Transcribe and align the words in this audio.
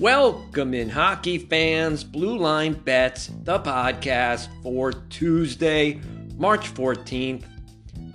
Welcome 0.00 0.72
in, 0.72 0.88
hockey 0.88 1.36
fans, 1.36 2.04
Blue 2.04 2.38
Line 2.38 2.72
Bets, 2.72 3.30
the 3.44 3.58
podcast 3.58 4.48
for 4.62 4.92
Tuesday, 4.92 6.00
March 6.38 6.72
14th. 6.72 7.44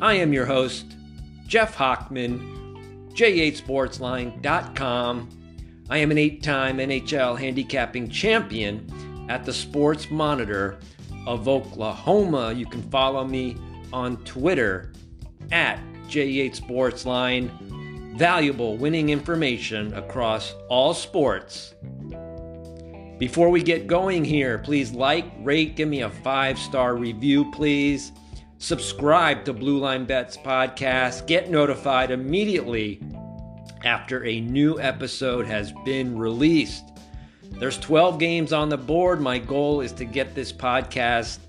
I 0.02 0.16
am 0.16 0.34
your 0.34 0.48
host, 0.48 0.96
Jeff 1.46 1.78
Hochman, 1.78 3.14
jhsportsline.com. 3.14 5.30
I 5.88 5.98
am 6.00 6.10
an 6.10 6.18
eight 6.18 6.42
time 6.42 6.80
NHL 6.80 7.38
handicapping 7.38 8.10
champion 8.10 9.28
at 9.30 9.46
the 9.46 9.54
Sports 9.54 10.10
Monitor 10.10 10.80
of 11.28 11.48
Oklahoma. 11.48 12.52
You 12.52 12.66
can 12.66 12.82
follow 12.90 13.26
me 13.26 13.58
on 13.94 14.18
Twitter 14.24 14.92
at 15.52 15.80
JHSportsline 16.08 17.85
valuable 18.16 18.78
winning 18.78 19.10
information 19.10 19.94
across 19.94 20.54
all 20.70 20.94
sports. 20.94 21.76
Before 23.20 23.50
we 23.50 23.62
get 23.62 23.88
going 23.88 24.24
here, 24.24 24.58
please 24.58 24.92
like, 24.92 25.26
rate, 25.40 25.76
give 25.76 25.90
me 25.90 26.02
a 26.02 26.10
five 26.10 26.58
star 26.58 26.96
review, 26.96 27.52
please. 27.52 28.12
Subscribe 28.58 29.44
to 29.46 29.54
Blue 29.54 29.80
Line 29.80 30.06
Bets 30.06 30.38
podcast. 30.38 31.28
Get 31.28 31.50
notified 31.50 32.12
immediately 32.12 33.02
after 33.84 34.26
a 34.26 34.40
new 34.40 34.80
episode 34.80 35.46
has 35.46 35.74
been 35.84 36.18
released. 36.18 36.86
There's 37.44 37.78
12 37.78 38.18
games 38.18 38.54
on 38.54 38.70
the 38.70 38.78
board. 38.78 39.22
My 39.22 39.40
goal 39.40 39.82
is 39.82 39.92
to 39.94 40.06
get 40.06 40.36
this 40.36 40.52
podcast 40.52 41.40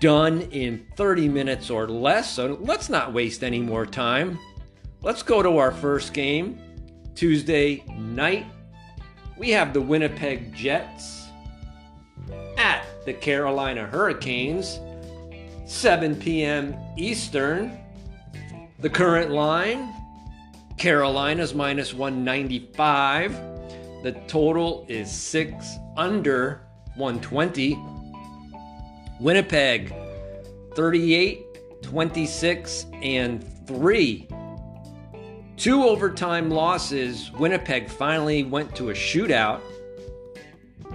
done 0.00 0.42
in 0.50 0.86
30 0.96 1.28
minutes 1.28 1.70
or 1.70 1.88
less. 1.88 2.32
So 2.32 2.58
let's 2.60 2.88
not 2.88 3.12
waste 3.12 3.44
any 3.44 3.60
more 3.60 3.86
time. 3.86 4.38
Let's 5.02 5.22
go 5.22 5.42
to 5.42 5.56
our 5.56 5.72
first 5.72 6.12
game. 6.12 6.60
Tuesday 7.14 7.82
night, 7.96 8.44
we 9.38 9.48
have 9.48 9.72
the 9.72 9.80
Winnipeg 9.80 10.54
Jets 10.54 11.26
at 12.58 12.84
the 13.06 13.14
Carolina 13.14 13.86
Hurricanes, 13.86 14.78
7 15.64 16.16
p.m. 16.16 16.76
Eastern. 16.98 17.78
The 18.80 18.90
current 18.90 19.30
line 19.30 19.94
Carolina's 20.76 21.54
minus 21.54 21.94
195. 21.94 23.32
The 24.02 24.12
total 24.26 24.84
is 24.86 25.10
6 25.10 25.76
under 25.96 26.60
120. 26.96 27.78
Winnipeg 29.18 29.94
38, 30.74 31.82
26, 31.82 32.86
and 33.02 33.66
3 33.66 34.28
Two 35.60 35.84
overtime 35.84 36.48
losses, 36.48 37.30
Winnipeg 37.32 37.90
finally 37.90 38.44
went 38.44 38.74
to 38.76 38.88
a 38.88 38.94
shootout 38.94 39.60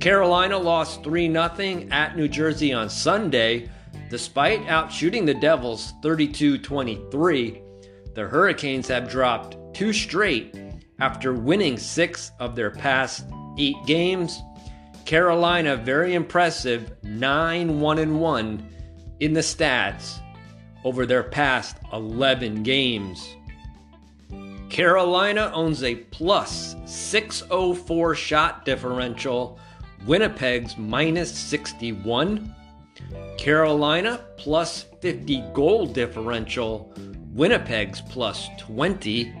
Carolina 0.00 0.56
lost 0.56 1.04
3 1.04 1.30
0 1.30 1.86
at 1.90 2.16
New 2.16 2.28
Jersey 2.28 2.72
on 2.72 2.88
Sunday, 2.88 3.68
despite 4.08 4.64
outshooting 4.68 5.26
the 5.26 5.34
Devils 5.34 5.92
32 6.02 6.56
23 6.56 7.60
the 8.14 8.26
Hurricanes 8.28 8.88
have 8.88 9.10
dropped 9.10 9.56
two 9.74 9.92
straight 9.92 10.56
after 11.00 11.34
winning 11.34 11.76
six 11.76 12.32
of 12.38 12.54
their 12.54 12.70
past 12.70 13.26
eight 13.58 13.76
games. 13.86 14.40
Carolina, 15.04 15.76
very 15.76 16.14
impressive, 16.14 16.92
9 17.02 17.80
1 17.80 18.18
1 18.18 18.68
in 19.20 19.32
the 19.32 19.40
stats 19.40 20.20
over 20.84 21.06
their 21.06 21.22
past 21.22 21.76
11 21.92 22.62
games. 22.62 23.36
Carolina 24.70 25.50
owns 25.54 25.82
a 25.82 25.94
plus 25.94 26.76
604 26.84 28.14
shot 28.14 28.64
differential, 28.64 29.58
Winnipeg's 30.06 30.76
minus 30.76 31.36
61. 31.36 32.54
Carolina 33.38 34.24
plus 34.36 34.86
50 35.00 35.44
goal 35.52 35.86
differential, 35.86 36.92
Winnipeg's 37.34 38.00
plus 38.00 38.48
20. 38.58 39.34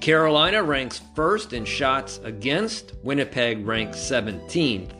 Carolina 0.00 0.64
ranks 0.64 1.00
first 1.14 1.52
in 1.52 1.64
shots 1.64 2.18
against, 2.24 2.92
Winnipeg 3.04 3.64
ranks 3.64 3.98
17th. 3.98 4.90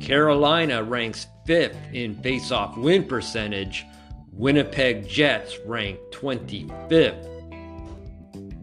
Carolina 0.00 0.84
ranks 0.84 1.26
fifth 1.44 1.76
in 1.92 2.14
face-off 2.22 2.76
win 2.76 3.02
percentage, 3.02 3.84
Winnipeg 4.32 5.08
Jets 5.08 5.58
rank 5.66 5.98
25th. 6.12 7.26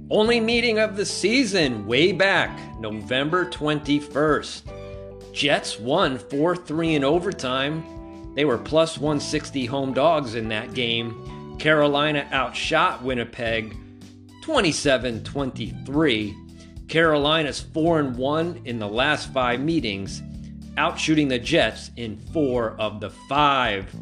Only 0.10 0.40
meeting 0.40 0.80
of 0.80 0.96
the 0.96 1.06
season 1.06 1.86
way 1.86 2.14
back, 2.14 2.58
November 2.80 3.46
21st. 3.50 5.34
Jets 5.34 5.78
won 5.82 6.18
4 6.18 6.56
3 6.56 6.96
in 6.96 7.04
overtime. 7.04 7.84
They 8.36 8.46
were 8.46 8.58
plus 8.58 8.98
160 8.98 9.66
home 9.66 9.92
dogs 9.94 10.36
in 10.36 10.48
that 10.48 10.74
game 10.74 11.37
Carolina 11.60 12.28
outshot 12.32 13.04
Winnipeg 13.04 13.76
27 14.44 15.24
23. 15.24 16.36
Carolina's 16.88 17.60
4 17.60 18.00
and 18.00 18.16
1 18.16 18.62
in 18.66 18.80
the 18.80 18.88
last 18.88 19.34
five 19.34 19.60
meetings, 19.60 20.22
outshooting 20.76 21.28
the 21.28 21.40
Jets 21.40 21.92
in 21.98 22.18
four 22.32 22.80
of 22.80 23.02
the 23.02 23.10
five. 23.28 23.94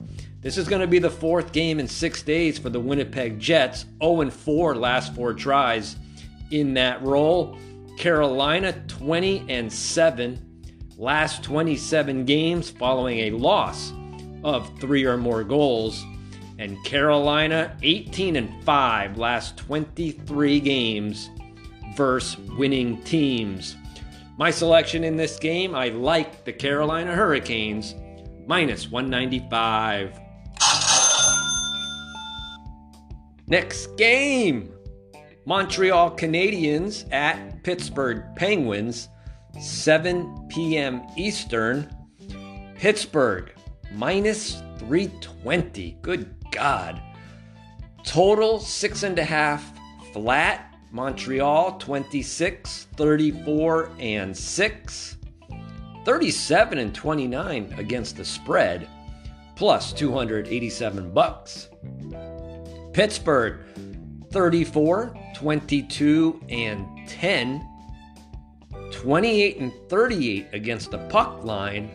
This 0.42 0.58
is 0.58 0.68
going 0.68 0.82
to 0.82 0.88
be 0.88 1.00
the 1.00 1.10
fourth 1.10 1.52
game 1.52 1.80
in 1.80 1.88
six 1.88 2.22
days 2.22 2.60
for 2.60 2.70
the 2.70 2.80
Winnipeg 2.80 3.40
Jets, 3.40 3.86
0 4.04 4.22
and 4.22 4.34
4 4.34 4.76
last 4.76 5.16
four 5.16 5.34
tries 5.34 5.96
in 6.52 6.76
that 6.76 7.02
role. 7.02 7.58
Carolina 7.98 8.74
20 8.88 9.46
and 9.50 9.72
7 9.72 10.40
last 10.98 11.44
27 11.44 12.26
games 12.26 12.70
following 12.70 13.20
a 13.20 13.32
loss 13.32 13.92
of 14.44 14.70
three 14.80 15.06
or 15.06 15.18
more 15.18 15.44
goals 15.44 16.06
and 16.58 16.84
Carolina 16.86 17.76
18 17.82 18.36
and 18.36 18.64
5 18.64 19.18
last 19.18 19.58
23 19.58 20.60
games 20.60 21.30
versus 21.96 22.38
winning 22.58 23.02
teams. 23.04 23.76
My 24.38 24.52
selection 24.52 25.04
in 25.04 25.16
this 25.16 25.38
game, 25.38 25.76
I 25.76 25.90
like 25.90 26.44
the 26.46 26.54
Carolina 26.54 27.14
Hurricanes 27.14 27.96
minus 28.48 28.92
195. 28.92 30.20
Next 33.48 33.96
game 33.96 34.76
Montreal 35.46 36.12
Canadiens 36.12 37.12
at 37.14 37.64
Pittsburgh 37.64 38.24
Penguins, 38.36 39.10
7 39.60 40.48
p.m. 40.50 41.04
Eastern. 41.16 41.90
Pittsburgh 42.76 43.54
minus 43.94 44.62
320. 44.80 45.98
Good 46.02 46.36
God. 46.56 47.02
Total 48.04 48.60
six 48.60 49.04
and 49.04 49.20
a 49.20 49.24
half 49.24 49.78
flat. 50.14 50.72
Montreal 50.92 51.78
26, 51.78 52.88
34, 52.96 53.92
and 54.00 54.36
6. 54.36 55.18
37 56.06 56.78
and 56.78 56.96
29 56.96 57.76
against 57.78 58.16
the 58.16 58.24
spread, 58.24 58.88
plus 59.56 59.92
287 59.92 61.12
bucks. 61.12 61.68
Pittsburgh 62.94 63.66
34, 64.32 65.18
22, 65.36 66.42
and 66.48 66.88
10. 67.10 67.68
28 68.92 69.58
and 69.58 69.74
38 69.90 70.48
against 70.54 70.92
the 70.92 71.00
puck 71.10 71.44
line, 71.44 71.90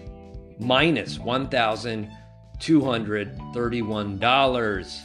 minus 0.58 1.18
1,000. 1.18 2.10
$231. 2.60 5.00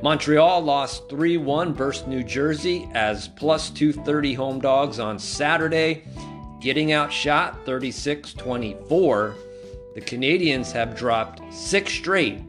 Montreal 0.00 0.60
lost 0.60 1.08
3 1.08 1.38
1 1.38 1.74
versus 1.74 2.06
New 2.06 2.22
Jersey 2.22 2.88
as 2.94 3.26
plus 3.28 3.68
230 3.70 4.34
home 4.34 4.60
dogs 4.60 5.00
on 5.00 5.18
Saturday. 5.18 6.04
getting 6.60 6.92
outshot 6.92 7.64
36 7.64 8.34
24. 8.34 9.34
The 9.94 10.00
Canadiens 10.00 10.72
have 10.72 10.96
dropped 10.96 11.40
six 11.52 11.92
straight, 11.92 12.40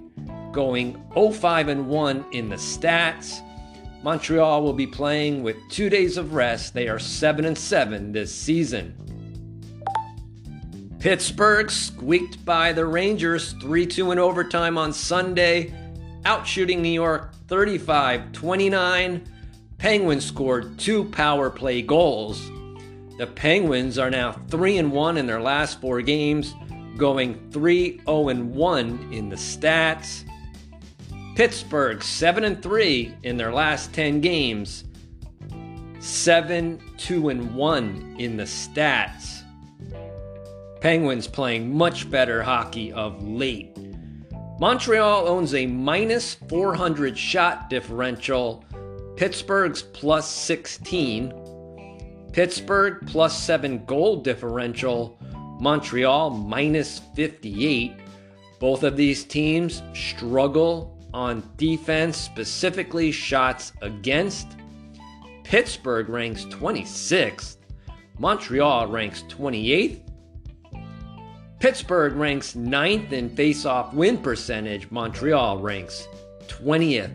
going 0.51 1.03
0 1.13 1.31
5 1.31 1.67
and 1.69 1.87
1 1.87 2.25
in 2.31 2.49
the 2.49 2.55
stats. 2.55 3.41
Montreal 4.03 4.63
will 4.63 4.73
be 4.73 4.87
playing 4.87 5.43
with 5.43 5.57
two 5.69 5.89
days 5.89 6.17
of 6.17 6.33
rest. 6.33 6.73
They 6.73 6.87
are 6.87 6.99
7 6.99 7.45
and 7.45 7.57
7 7.57 8.11
this 8.11 8.33
season. 8.33 8.95
Pittsburgh 10.99 11.71
squeaked 11.71 12.43
by 12.43 12.73
the 12.73 12.85
Rangers 12.85 13.53
3 13.61 13.85
2 13.85 14.11
in 14.11 14.19
overtime 14.19 14.77
on 14.77 14.91
Sunday, 14.91 15.73
outshooting 16.23 16.79
New 16.79 16.89
York 16.89 17.33
35 17.47 18.33
29. 18.33 19.25
Penguins 19.77 20.25
scored 20.25 20.77
two 20.77 21.05
power 21.05 21.49
play 21.49 21.81
goals. 21.81 22.51
The 23.17 23.27
Penguins 23.27 23.97
are 23.97 24.09
now 24.09 24.33
3 24.49 24.77
and 24.77 24.91
1 24.91 25.17
in 25.17 25.25
their 25.25 25.41
last 25.41 25.79
four 25.79 26.01
games, 26.01 26.53
going 26.97 27.49
3 27.51 28.01
0 28.05 28.27
and 28.27 28.53
1 28.53 29.09
in 29.13 29.29
the 29.29 29.37
stats. 29.37 30.25
Pittsburgh 31.35 32.03
7 32.03 32.43
and 32.43 32.61
3 32.61 33.15
in 33.23 33.37
their 33.37 33.53
last 33.53 33.93
10 33.93 34.19
games, 34.19 34.83
7 36.01 36.81
2 36.97 37.29
and 37.29 37.55
1 37.55 38.15
in 38.19 38.35
the 38.35 38.43
stats. 38.43 39.38
Penguins 40.81 41.27
playing 41.27 41.75
much 41.75 42.09
better 42.09 42.41
hockey 42.41 42.93
of 42.93 43.27
late. 43.27 43.77
Montreal 44.59 45.27
owns 45.27 45.53
a 45.53 45.65
minus 45.65 46.35
400 46.35 47.17
shot 47.17 47.69
differential, 47.69 48.63
Pittsburgh's 49.17 49.81
plus 49.81 50.29
16. 50.29 52.29
Pittsburgh 52.31 53.05
plus 53.07 53.41
7 53.41 53.83
goal 53.85 54.17
differential, 54.17 55.19
Montreal 55.59 56.29
minus 56.29 56.99
58. 57.15 57.93
Both 58.59 58.83
of 58.83 58.95
these 58.95 59.25
teams 59.25 59.81
struggle 59.93 60.97
on 61.13 61.49
defense, 61.57 62.17
specifically 62.17 63.11
shots 63.11 63.73
against. 63.81 64.55
Pittsburgh 65.43 66.07
ranks 66.07 66.45
26th, 66.45 67.57
Montreal 68.19 68.87
ranks 68.87 69.23
28th, 69.23 70.08
Pittsburgh 71.59 72.13
ranks 72.13 72.53
9th 72.53 73.11
in 73.11 73.35
face-off 73.35 73.93
win 73.93 74.17
percentage. 74.17 74.89
Montreal 74.91 75.57
ranks 75.57 76.07
20th. 76.47 77.11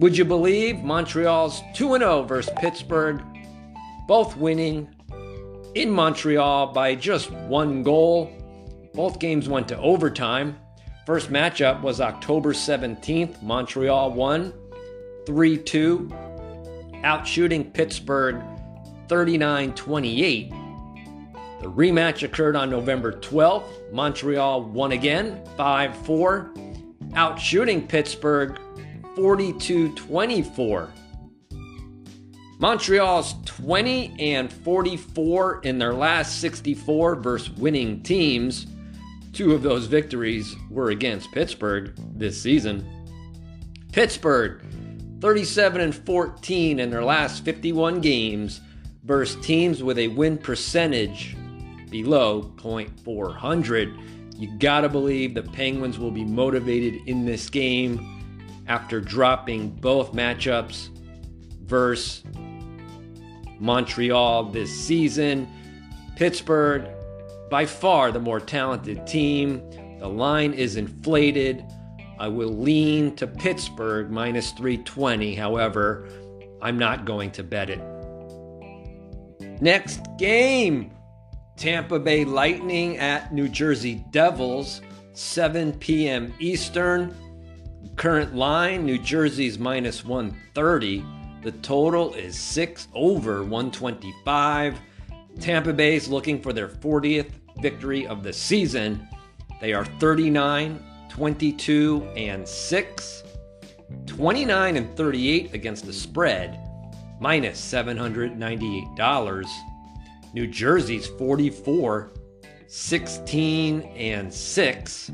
Would 0.00 0.18
you 0.18 0.24
believe 0.24 0.82
Montreal's 0.82 1.62
2 1.74 1.98
0 1.98 2.24
versus 2.24 2.52
Pittsburgh, 2.56 3.22
both 4.08 4.36
winning 4.36 4.92
in 5.76 5.88
Montreal 5.88 6.72
by 6.72 6.96
just 6.96 7.30
one 7.30 7.84
goal? 7.84 8.32
Both 8.92 9.20
games 9.20 9.48
went 9.48 9.68
to 9.68 9.78
overtime. 9.78 10.58
First 11.06 11.30
matchup 11.30 11.80
was 11.80 12.00
October 12.00 12.52
17th. 12.52 13.40
Montreal 13.40 14.10
won 14.12 14.52
3 15.26 15.58
2, 15.58 16.08
outshooting 17.04 17.72
Pittsburgh 17.72 18.42
39 19.06 19.74
28. 19.74 20.52
The 21.64 21.70
rematch 21.70 22.22
occurred 22.22 22.56
on 22.56 22.68
November 22.68 23.10
12th. 23.10 23.90
Montreal 23.90 24.64
won 24.64 24.92
again, 24.92 25.42
5 25.56 25.96
4, 26.04 26.50
outshooting 27.12 27.88
Pittsburgh 27.88 28.60
42 29.16 29.94
24. 29.94 30.90
Montreal's 32.58 33.36
20 33.46 34.14
and 34.18 34.52
44 34.52 35.62
in 35.62 35.78
their 35.78 35.94
last 35.94 36.38
64 36.42 37.16
versus 37.16 37.50
winning 37.52 38.02
teams. 38.02 38.66
Two 39.32 39.54
of 39.54 39.62
those 39.62 39.86
victories 39.86 40.54
were 40.68 40.90
against 40.90 41.32
Pittsburgh 41.32 41.94
this 42.14 42.38
season. 42.38 42.86
Pittsburgh 43.90 44.60
37 45.22 45.80
and 45.80 45.94
14 45.94 46.78
in 46.78 46.90
their 46.90 47.02
last 47.02 47.42
51 47.42 48.02
games 48.02 48.60
versus 49.02 49.42
teams 49.42 49.82
with 49.82 49.96
a 49.98 50.08
win 50.08 50.36
percentage 50.36 51.34
below 52.02 52.42
0.400. 52.56 54.36
You 54.36 54.58
gotta 54.58 54.88
believe 54.88 55.32
the 55.32 55.44
Penguins 55.44 55.96
will 55.96 56.10
be 56.10 56.24
motivated 56.24 57.00
in 57.06 57.24
this 57.24 57.48
game 57.48 58.64
after 58.66 59.00
dropping 59.00 59.70
both 59.70 60.12
matchups 60.12 60.88
versus 61.62 62.24
Montreal 63.60 64.46
this 64.46 64.72
season. 64.72 65.48
Pittsburgh, 66.16 66.84
by 67.48 67.64
far 67.64 68.10
the 68.10 68.18
more 68.18 68.40
talented 68.40 69.06
team. 69.06 69.62
The 70.00 70.08
line 70.08 70.52
is 70.52 70.74
inflated. 70.74 71.64
I 72.18 72.26
will 72.26 72.48
lean 72.48 73.14
to 73.16 73.28
Pittsburgh 73.28 74.10
minus 74.10 74.50
320. 74.50 75.36
However, 75.36 76.08
I'm 76.60 76.76
not 76.76 77.04
going 77.04 77.30
to 77.30 77.44
bet 77.44 77.70
it. 77.70 77.80
Next 79.60 80.00
game 80.18 80.90
Tampa 81.56 81.98
Bay 81.98 82.24
Lightning 82.24 82.98
at 82.98 83.32
New 83.32 83.48
Jersey 83.48 84.04
Devils, 84.10 84.82
7 85.12 85.72
p.m. 85.74 86.34
Eastern. 86.38 87.14
Current 87.96 88.34
line 88.34 88.84
New 88.84 88.98
Jersey's 88.98 89.58
minus 89.58 90.04
130. 90.04 91.04
The 91.42 91.52
total 91.52 92.14
is 92.14 92.38
6 92.38 92.88
over 92.94 93.42
125. 93.42 94.78
Tampa 95.40 95.72
Bay 95.72 95.96
is 95.96 96.08
looking 96.08 96.42
for 96.42 96.52
their 96.52 96.68
40th 96.68 97.30
victory 97.60 98.06
of 98.06 98.22
the 98.22 98.32
season. 98.32 99.08
They 99.60 99.72
are 99.72 99.84
39, 99.84 100.82
22, 101.08 102.08
and 102.16 102.48
6. 102.48 103.22
29 104.06 104.76
and 104.76 104.96
38 104.96 105.54
against 105.54 105.86
the 105.86 105.92
spread, 105.92 106.58
minus 107.20 107.60
$798. 107.60 109.46
New 110.34 110.48
Jersey's 110.48 111.06
44, 111.06 112.10
16 112.66 113.82
and 113.82 114.34
6, 114.34 115.10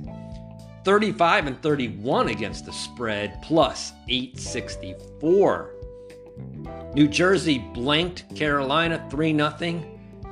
35 0.83 1.47
and 1.47 1.63
31 1.63 2.29
against 2.29 2.65
the 2.65 2.73
spread, 2.73 3.39
plus 3.43 3.93
864. 4.09 5.75
New 6.95 7.07
Jersey 7.07 7.59
blanked 7.59 8.35
Carolina 8.35 9.07
3 9.11 9.37
0 9.37 9.85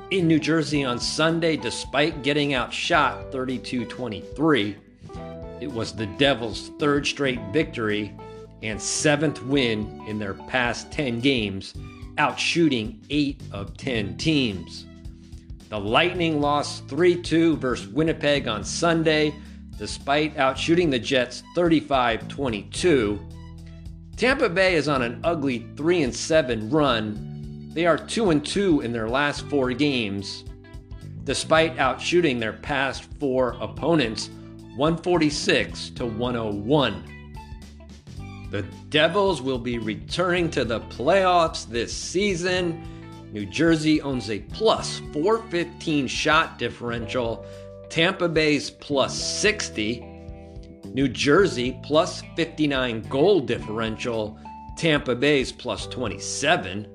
in 0.09 0.27
New 0.27 0.39
Jersey 0.39 0.83
on 0.83 0.99
Sunday 0.99 1.55
despite 1.55 2.23
getting 2.23 2.55
outshot 2.55 3.31
32 3.31 3.85
23. 3.85 4.75
It 5.61 5.71
was 5.71 5.93
the 5.93 6.07
Devils' 6.07 6.71
third 6.79 7.05
straight 7.05 7.39
victory 7.53 8.17
and 8.63 8.81
seventh 8.81 9.43
win 9.43 10.03
in 10.07 10.17
their 10.17 10.33
past 10.33 10.91
10 10.91 11.19
games 11.19 11.75
outshooting 12.19 12.99
8 13.09 13.41
of 13.53 13.77
10 13.77 14.17
teams. 14.17 14.85
The 15.69 15.79
Lightning 15.79 16.41
lost 16.41 16.87
3 16.87 17.21
2 17.21 17.57
versus 17.57 17.87
Winnipeg 17.87 18.47
on 18.47 18.63
Sunday, 18.63 19.33
despite 19.77 20.35
outshooting 20.35 20.91
the 20.91 20.99
Jets 20.99 21.43
35 21.55 22.27
22. 22.27 23.19
Tampa 24.17 24.49
Bay 24.49 24.75
is 24.75 24.89
on 24.89 25.01
an 25.01 25.21
ugly 25.23 25.65
3 25.77 26.11
7 26.11 26.69
run. 26.69 27.71
They 27.73 27.85
are 27.85 27.97
2 27.97 28.41
2 28.41 28.81
in 28.81 28.91
their 28.91 29.07
last 29.07 29.45
four 29.47 29.71
games, 29.71 30.43
despite 31.23 31.77
outshooting 31.77 32.39
their 32.39 32.53
past 32.53 33.05
four 33.19 33.55
opponents 33.61 34.29
146 34.75 35.91
to 35.91 36.05
101. 36.05 37.18
The 38.51 38.63
Devils 38.89 39.41
will 39.41 39.59
be 39.59 39.77
returning 39.77 40.49
to 40.51 40.65
the 40.65 40.79
playoffs 40.81 41.67
this 41.67 41.95
season. 41.95 42.83
New 43.31 43.45
Jersey 43.45 44.01
owns 44.01 44.31
a 44.31 44.39
plus 44.39 44.99
415 45.13 46.07
shot 46.07 46.57
differential, 46.57 47.45
Tampa 47.89 48.27
Bay's 48.27 48.71
plus 48.71 49.15
60, 49.15 50.03
New 50.85 51.07
Jersey 51.07 51.79
plus 51.83 52.23
59 52.35 53.03
goal 53.03 53.41
differential, 53.41 54.39
Tampa 54.77 55.15
Bay's 55.15 55.51
plus 55.51 55.85
27. 55.85 56.87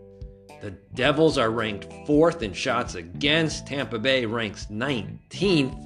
The 0.60 0.72
Devils 0.94 1.38
are 1.38 1.50
ranked 1.50 1.92
fourth 2.04 2.42
in 2.42 2.52
shots 2.52 2.96
against, 2.96 3.68
Tampa 3.68 4.00
Bay 4.00 4.26
ranks 4.26 4.66
19th. 4.72 5.80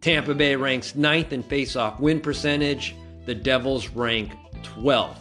Tampa 0.00 0.34
Bay 0.34 0.56
ranks 0.56 0.96
ninth 0.96 1.32
in 1.32 1.44
face-off 1.44 2.00
win 2.00 2.20
percentage 2.20 2.96
the 3.26 3.34
Devils 3.34 3.88
rank 3.88 4.32
12th. 4.62 5.16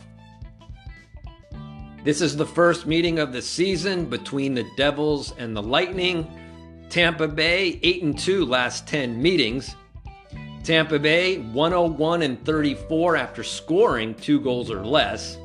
This 2.03 2.21
is 2.21 2.35
the 2.35 2.45
first 2.45 2.87
meeting 2.87 3.19
of 3.19 3.31
the 3.31 3.41
season 3.41 4.05
between 4.05 4.55
the 4.55 4.65
Devils 4.75 5.33
and 5.37 5.55
the 5.55 5.61
Lightning. 5.61 6.27
Tampa 6.89 7.27
Bay 7.27 7.79
8 7.83 8.03
and 8.03 8.17
2 8.17 8.45
last 8.45 8.87
10 8.87 9.21
meetings. 9.21 9.75
Tampa 10.63 10.99
Bay 10.99 11.37
101 11.37 12.21
and 12.23 12.43
34 12.43 13.15
after 13.15 13.43
scoring 13.43 14.15
2 14.15 14.41
goals 14.41 14.71
or 14.71 14.85
less. 14.85 15.37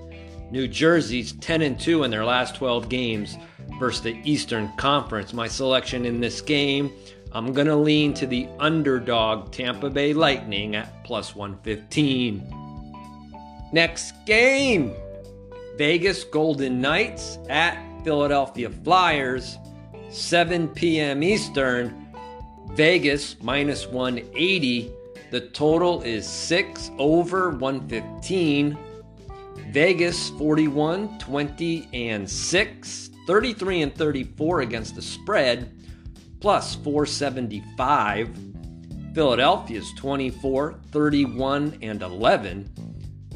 New 0.50 0.66
Jersey's 0.66 1.32
10 1.32 1.62
and 1.62 1.78
2 1.78 2.04
in 2.04 2.10
their 2.10 2.25
last 2.25 2.54
12 2.54 2.88
games 2.88 3.36
versus 3.78 4.02
the 4.02 4.20
Eastern 4.25 4.72
Conference. 4.76 5.32
My 5.32 5.48
selection 5.48 6.06
in 6.06 6.20
this 6.20 6.40
game, 6.40 6.92
I'm 7.37 7.52
going 7.52 7.66
to 7.66 7.76
lean 7.76 8.14
to 8.14 8.26
the 8.26 8.49
underdog 8.59 9.52
Tampa 9.52 9.90
Bay 9.90 10.14
Lightning 10.14 10.75
at 10.75 11.05
plus 11.05 11.37
115. 11.37 12.43
Next 13.73 14.14
game 14.25 14.95
Vegas 15.76 16.25
Golden 16.25 16.81
Knights 16.81 17.38
at 17.50 17.76
Philadelphia 18.05 18.71
Flyers, 18.71 19.59
7 20.09 20.69
p.m. 20.69 21.23
Eastern. 21.23 22.07
Vegas 22.69 23.37
minus 23.43 23.87
180. 23.87 24.90
The 25.31 25.40
total 25.50 26.00
is 26.00 26.26
6 26.26 26.90
over 26.97 27.50
115. 27.50 28.78
Vegas 29.73 30.31
41, 30.31 31.19
20, 31.19 31.88
and 31.93 32.31
6, 32.31 33.11
33 33.26 33.83
and 33.83 33.95
34 33.95 34.61
against 34.62 34.95
the 34.95 35.02
spread, 35.02 35.75
plus 36.40 36.76
475. 36.76 38.31
Philadelphia's 39.14 39.93
24, 39.95 40.81
31, 40.93 41.78
and 41.83 42.02
11, 42.02 42.71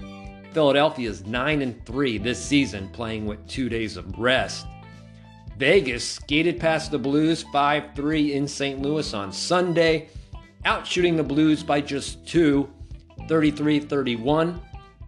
Philadelphia 0.52 1.10
is 1.10 1.26
9 1.26 1.62
and 1.62 1.86
3 1.86 2.18
this 2.18 2.42
season, 2.42 2.88
playing 2.88 3.26
with 3.26 3.46
two 3.46 3.68
days 3.68 3.96
of 3.96 4.18
rest. 4.18 4.66
Vegas 5.58 6.08
skated 6.08 6.60
past 6.60 6.92
the 6.92 6.98
Blues 6.98 7.42
5 7.42 7.96
3 7.96 8.32
in 8.32 8.46
St. 8.46 8.80
Louis 8.80 9.12
on 9.12 9.32
Sunday, 9.32 10.08
outshooting 10.64 11.16
the 11.16 11.24
Blues 11.24 11.64
by 11.64 11.80
just 11.80 12.24
two, 12.24 12.72
33 13.28 13.80
31. 13.80 14.60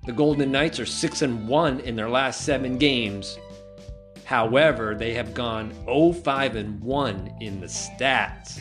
The 0.07 0.13
Golden 0.13 0.51
Knights 0.51 0.81
are 0.81 0.87
6 0.87 1.23
and 1.23 1.47
1 1.47 1.81
in 1.81 1.95
their 1.95 2.11
last 2.11 2.45
seven 2.45 2.79
games. 2.79 3.39
However, 4.25 4.97
they 4.97 5.15
have 5.15 5.35
gone 5.35 5.73
0 5.85 6.15
5 6.15 6.57
and 6.57 6.81
1 6.81 7.37
in 7.41 7.61
the 7.61 7.69
stats. 7.69 8.61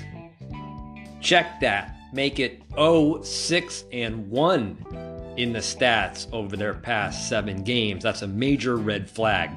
Check 1.21 1.59
that. 1.61 1.95
Make 2.13 2.39
it 2.39 2.61
0 2.75 3.23
6 3.23 3.83
and 3.91 4.29
1 4.29 5.33
in 5.37 5.53
the 5.53 5.59
stats 5.59 6.27
over 6.31 6.55
their 6.55 6.75
past 6.75 7.27
seven 7.27 7.63
games. 7.63 8.03
That's 8.03 8.21
a 8.21 8.27
major 8.27 8.75
red 8.75 9.09
flag. 9.09 9.49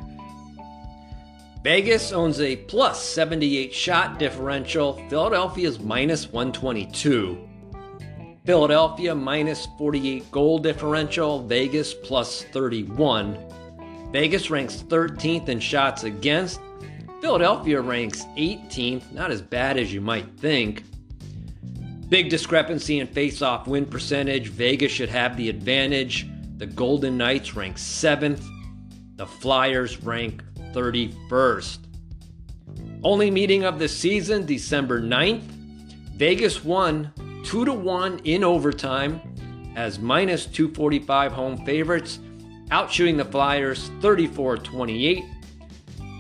Vegas 1.63 2.11
owns 2.11 2.41
a 2.41 2.57
plus 2.57 3.01
78 3.05 3.73
shot 3.73 4.19
differential. 4.19 4.95
Philadelphia 5.09 5.69
is 5.69 5.79
minus 5.79 6.27
122. 6.33 7.49
Philadelphia 8.45 9.15
minus 9.15 9.69
48 9.79 10.29
goal 10.33 10.59
differential. 10.59 11.47
Vegas 11.47 11.95
plus 11.95 12.43
31. 12.43 13.39
Vegas 14.11 14.51
ranks 14.51 14.83
13th 14.89 15.49
in 15.49 15.61
shots 15.61 16.03
against. 16.03 16.61
Philadelphia 17.21 17.81
ranks 17.81 18.25
18th, 18.37 19.13
not 19.13 19.31
as 19.31 19.41
bad 19.41 19.79
as 19.79 19.95
you 19.95 20.01
might 20.01 20.37
think. 20.39 20.83
Big 22.09 22.29
discrepancy 22.29 22.99
in 22.99 23.07
face-off 23.07 23.69
win 23.69 23.87
percentage. 23.87 24.49
Vegas 24.49 24.91
should 24.91 25.09
have 25.09 25.37
the 25.37 25.49
advantage. 25.49 26.27
The 26.59 26.67
Golden 26.67 27.17
Knights 27.17 27.55
rank 27.55 27.77
7th. 27.77 28.45
The 29.15 29.27
Flyers 29.27 30.03
rank 30.03 30.43
31st. 30.73 31.79
Only 33.05 33.31
meeting 33.31 33.65
of 33.65 33.79
the 33.79 33.89
season, 33.89 34.47
December 34.47 35.01
9th. 35.01 35.43
Vegas 36.17 36.65
won 36.65 37.13
2 37.45 37.65
to 37.65 37.73
1 37.73 38.21
in 38.25 38.45
overtime 38.45 39.21
as 39.77 39.99
minus 39.99 40.47
245 40.47 41.33
home 41.33 41.65
favorites, 41.65 42.21
outshooting 42.69 43.17
the 43.17 43.25
Flyers 43.25 43.91
34 44.01 44.59
28. 44.59 45.25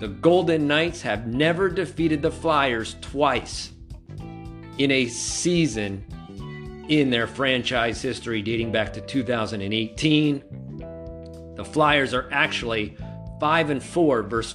The 0.00 0.08
Golden 0.08 0.66
Knights 0.66 1.02
have 1.02 1.28
never 1.28 1.68
defeated 1.68 2.22
the 2.22 2.30
Flyers 2.30 2.96
twice 3.00 3.70
in 4.78 4.90
a 4.90 5.06
season 5.06 6.04
in 6.88 7.10
their 7.10 7.28
franchise 7.28 8.02
history 8.02 8.42
dating 8.42 8.72
back 8.72 8.92
to 8.94 9.00
2018. 9.00 10.42
The 11.54 11.64
Flyers 11.64 12.12
are 12.12 12.28
actually 12.32 12.96
5 13.42 13.70
and 13.70 13.82
4 13.82 14.22
versus, 14.22 14.54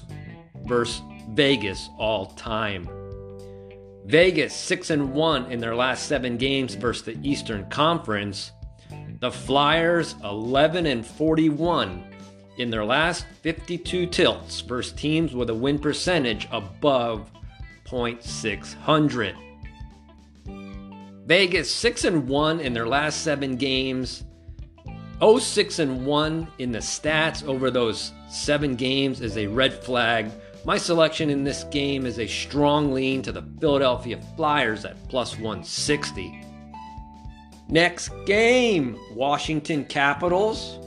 versus 0.64 1.02
Vegas 1.32 1.90
all 1.98 2.28
time. 2.28 2.88
Vegas 4.06 4.56
6 4.56 4.92
and 4.92 5.14
1 5.14 5.52
in 5.52 5.60
their 5.60 5.76
last 5.76 6.06
7 6.06 6.38
games 6.38 6.76
versus 6.76 7.04
the 7.04 7.18
Eastern 7.22 7.70
Conference. 7.70 8.54
The 9.20 9.30
Flyers 9.30 10.16
11 10.24 10.86
and 10.86 11.06
41 11.06 12.02
in 12.60 12.70
their 12.70 12.86
last 12.86 13.26
52 13.42 14.06
tilts 14.06 14.62
versus 14.62 14.94
teams 14.94 15.36
with 15.36 15.50
a 15.50 15.54
win 15.54 15.80
percentage 15.80 16.48
above 16.50 17.30
.600. 17.86 19.36
Vegas 21.26 21.70
6 21.70 22.06
and 22.06 22.30
1 22.30 22.62
in 22.62 22.72
their 22.72 22.88
last 22.88 23.22
7 23.24 23.58
games. 23.58 24.24
06 25.22 25.80
and 25.80 26.06
1 26.06 26.48
in 26.60 26.72
the 26.72 26.80
stats 26.80 27.44
over 27.48 27.72
those 27.72 28.12
7 28.30 28.76
games 28.76 29.22
is 29.22 29.38
a 29.38 29.48
red 29.48 29.74
flag. 29.74 30.30
My 30.66 30.78
selection 30.78 31.30
in 31.30 31.44
this 31.44 31.64
game 31.66 32.06
is 32.06 32.20
a 32.20 32.28
strong 32.28 32.92
lean 32.92 33.22
to 33.24 33.32
the 33.32 33.44
Philadelphia 33.60 34.20
Flyers 34.36 34.86
at 34.86 34.96
plus 35.08 35.34
160. 35.34 36.44
Next 37.70 38.12
game 38.26 38.98
Washington 39.14 39.86
Capitals 39.86 40.78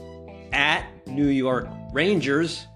at 0.53 0.85
New 1.07 1.27
York 1.27 1.67
Rangers. 1.91 2.67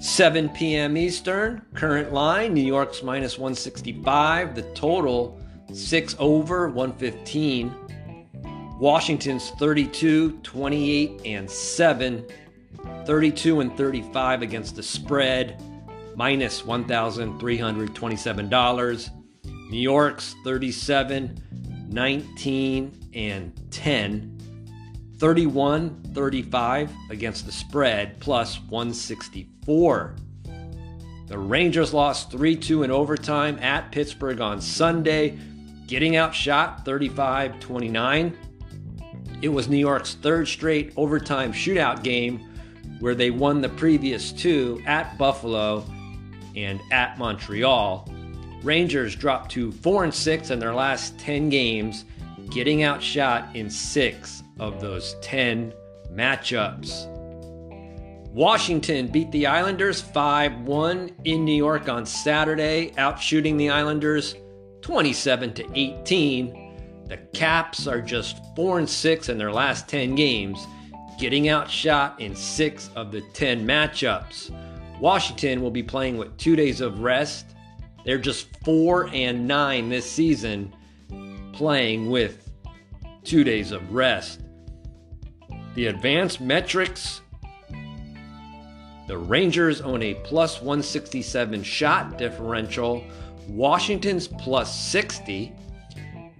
7 0.00 0.48
p.m. 0.50 0.96
Eastern. 0.96 1.62
Current 1.74 2.12
line 2.12 2.54
New 2.54 2.60
York's 2.60 3.02
minus 3.02 3.38
165. 3.38 4.54
The 4.54 4.62
total 4.74 5.40
6 5.72 6.16
over 6.18 6.68
115. 6.68 7.72
Washington's 8.82 9.50
32, 9.50 10.40
28, 10.42 11.20
and 11.24 11.48
7. 11.48 12.26
32 13.06 13.60
and 13.60 13.76
35 13.76 14.42
against 14.42 14.74
the 14.74 14.82
spread, 14.82 15.62
minus 16.16 16.62
$1,327. 16.62 19.10
New 19.70 19.78
York's 19.78 20.34
37, 20.42 21.86
19, 21.90 23.10
and 23.14 23.70
10. 23.70 24.38
31 25.16 26.02
35 26.12 26.90
against 27.10 27.46
the 27.46 27.52
spread, 27.52 28.18
plus 28.18 28.60
164. 28.62 30.16
The 31.28 31.38
Rangers 31.38 31.94
lost 31.94 32.32
3 32.32 32.56
2 32.56 32.82
in 32.82 32.90
overtime 32.90 33.60
at 33.60 33.92
Pittsburgh 33.92 34.40
on 34.40 34.60
Sunday 34.60 35.38
getting 35.86 36.16
outshot 36.16 36.84
35 36.84 37.60
29. 37.60 38.36
It 39.42 39.48
was 39.48 39.68
New 39.68 39.76
York's 39.76 40.14
third 40.14 40.46
straight 40.46 40.92
overtime 40.96 41.52
shootout 41.52 42.04
game 42.04 42.48
where 43.00 43.16
they 43.16 43.32
won 43.32 43.60
the 43.60 43.68
previous 43.68 44.30
two 44.30 44.80
at 44.86 45.18
Buffalo 45.18 45.84
and 46.54 46.80
at 46.92 47.18
Montreal. 47.18 48.08
Rangers 48.62 49.16
dropped 49.16 49.50
to 49.52 49.72
4 49.72 50.04
and 50.04 50.14
6 50.14 50.50
in 50.50 50.60
their 50.60 50.72
last 50.72 51.18
10 51.18 51.48
games, 51.48 52.04
getting 52.50 52.84
outshot 52.84 53.48
in 53.56 53.68
6 53.68 54.42
of 54.60 54.80
those 54.80 55.16
10 55.22 55.72
matchups. 56.12 57.08
Washington 58.32 59.08
beat 59.08 59.32
the 59.32 59.48
Islanders 59.48 60.00
5 60.00 60.60
1 60.60 61.10
in 61.24 61.44
New 61.44 61.56
York 61.56 61.88
on 61.88 62.06
Saturday, 62.06 62.92
outshooting 62.96 63.58
the 63.58 63.70
Islanders 63.70 64.36
27 64.82 65.52
to 65.54 65.66
18. 65.74 66.61
The 67.12 67.18
Caps 67.34 67.86
are 67.86 68.00
just 68.00 68.40
4 68.56 68.78
and 68.78 68.88
6 68.88 69.28
in 69.28 69.36
their 69.36 69.52
last 69.52 69.86
10 69.86 70.14
games, 70.14 70.66
getting 71.18 71.50
outshot 71.50 72.18
in 72.18 72.34
6 72.34 72.88
of 72.96 73.12
the 73.12 73.20
10 73.34 73.66
matchups. 73.66 74.50
Washington 74.98 75.60
will 75.60 75.70
be 75.70 75.82
playing 75.82 76.16
with 76.16 76.34
two 76.38 76.56
days 76.56 76.80
of 76.80 77.00
rest. 77.00 77.44
They're 78.06 78.16
just 78.16 78.48
four 78.64 79.10
and 79.12 79.46
nine 79.46 79.90
this 79.90 80.10
season, 80.10 80.74
playing 81.52 82.08
with 82.08 82.50
two 83.24 83.44
days 83.44 83.72
of 83.72 83.92
rest. 83.92 84.40
The 85.74 85.88
advanced 85.88 86.40
metrics 86.40 87.20
the 89.06 89.18
Rangers 89.18 89.82
own 89.82 90.02
a 90.02 90.14
plus 90.14 90.62
167 90.62 91.62
shot 91.62 92.16
differential, 92.16 93.04
Washington's 93.48 94.28
plus 94.28 94.74
60, 94.80 95.52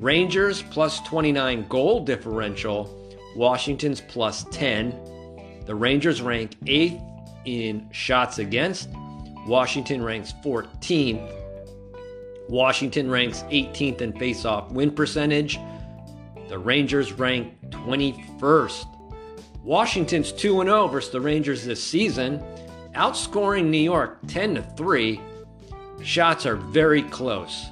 Rangers 0.03 0.63
plus 0.63 1.01
29 1.03 1.69
goal 1.69 2.05
differential, 2.05 2.91
Washington's 3.37 4.01
plus 4.01 4.45
10. 4.51 5.63
The 5.65 5.77
Rangers 5.77 6.21
rank 6.21 6.59
8th 6.65 7.01
in 7.45 7.89
shots 7.93 8.41
against, 8.41 8.89
Washington 9.47 10.03
ranks 10.03 10.35
14th. 10.45 11.33
Washington 12.49 13.09
ranks 13.13 13.45
18th 13.45 14.01
in 14.01 14.13
face-off 14.19 14.73
win 14.73 14.91
percentage. 14.91 15.61
The 16.49 16.59
Rangers 16.59 17.13
rank 17.13 17.55
21st. 17.71 18.87
Washington's 19.63 20.33
2 20.33 20.65
0 20.65 20.89
versus 20.89 21.13
the 21.13 21.21
Rangers 21.21 21.65
this 21.65 21.81
season, 21.81 22.43
outscoring 22.97 23.67
New 23.67 23.79
York 23.79 24.19
10 24.27 24.65
3. 24.77 25.21
Shots 26.03 26.45
are 26.45 26.57
very 26.57 27.03
close. 27.03 27.69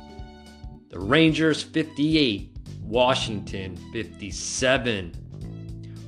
The 0.90 0.98
Rangers 0.98 1.62
58, 1.62 2.50
Washington 2.82 3.76
57. 3.92 5.12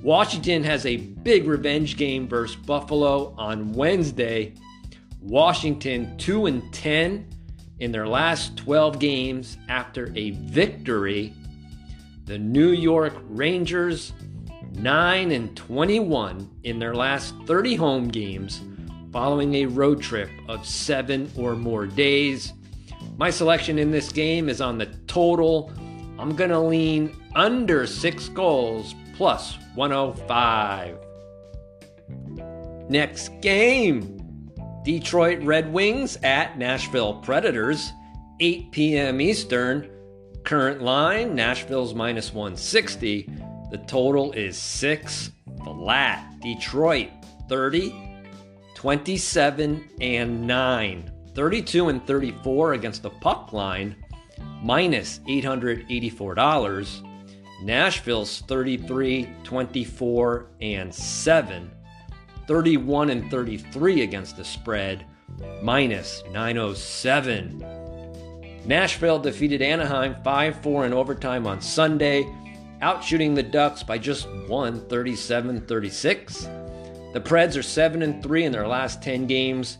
Washington 0.03 0.65
has 0.65 0.87
a 0.87 0.97
big 0.97 1.47
revenge 1.47 1.97
game 1.97 2.27
versus 2.27 2.57
Buffalo 2.57 3.33
on 3.39 3.73
Wednesday. 3.75 4.55
Washington 5.21 6.19
2 6.19 6.47
and 6.47 6.75
10 6.75 7.25
in 7.79 7.93
their 7.93 8.09
last 8.09 8.57
12 8.57 8.99
games 8.99 9.57
after 9.69 10.13
a 10.17 10.31
victory. 10.31 11.33
The 12.25 12.39
New 12.39 12.71
York 12.71 13.15
Rangers 13.29 14.13
9 14.73 15.31
and 15.31 15.57
21 15.57 16.51
in 16.65 16.81
their 16.81 16.97
last 16.97 17.37
30 17.47 17.77
home 17.77 18.09
games 18.09 18.63
following 19.13 19.55
a 19.55 19.67
road 19.67 20.03
trip 20.03 20.31
of 20.49 20.67
7 20.67 21.31
or 21.37 21.55
more 21.55 21.87
days. 21.87 22.53
My 23.17 23.31
selection 23.31 23.79
in 23.79 23.91
this 23.91 24.11
game 24.11 24.49
is 24.49 24.61
on 24.61 24.79
the 24.79 24.87
total. 25.07 25.73
I'm 26.19 26.35
going 26.35 26.51
to 26.51 26.59
lean 26.59 27.17
under 27.35 27.87
6 27.87 28.29
goals 28.31 28.95
plus 29.15 29.59
105. 29.75 30.99
Next 32.89 33.29
game 33.41 34.19
Detroit 34.85 35.41
Red 35.43 35.73
Wings 35.73 36.19
at 36.25 36.59
Nashville 36.59 37.15
Predators, 37.15 37.93
8 38.41 38.73
p.m. 38.73 39.21
Eastern. 39.21 39.89
Current 40.43 40.83
line 40.83 41.37
Nashville's 41.37 41.95
minus 41.95 42.35
160. 42.35 43.31
The 43.71 43.79
total 43.87 44.33
is 44.33 44.59
6 44.59 45.31
flat. 45.65 46.41
Detroit 46.41 47.11
30, 47.49 48.25
27, 48.75 49.89
and 50.01 50.47
9. 50.47 51.13
32 51.35 51.89
and 51.89 52.07
34 52.07 52.75
against 52.75 53.03
the 53.03 53.11
puck 53.11 53.53
line, 53.53 53.97
minus 54.63 55.21
$884. 55.21 57.09
Nashville's 57.63 58.41
33, 58.41 59.29
24, 59.45 60.47
and 60.61 60.95
7. 60.95 61.71
31 62.49 63.11
and 63.11 63.31
33 63.31 64.03
against 64.03 64.37
the 64.37 64.45
spread, 64.45 65.07
minus 65.63 66.23
907. 66.33 67.65
Nashville 68.65 69.19
defeated 69.19 69.63
Anaheim 69.63 70.17
5 70.23 70.63
4 70.63 70.87
in 70.87 70.93
overtime 70.93 71.47
on 71.47 71.61
Sunday, 71.61 72.25
outshooting 72.81 73.35
the 73.35 73.43
Ducks 73.43 73.83
by 73.83 73.99
just 73.99 74.29
1 74.29 74.89
37 74.89 75.67
36. 75.67 76.43
The 77.13 77.21
Preds 77.21 77.57
are 77.57 77.63
7 77.63 78.03
and 78.03 78.23
3 78.23 78.45
in 78.45 78.53
their 78.53 78.67
last 78.67 79.03
10 79.03 79.27
games, 79.27 79.79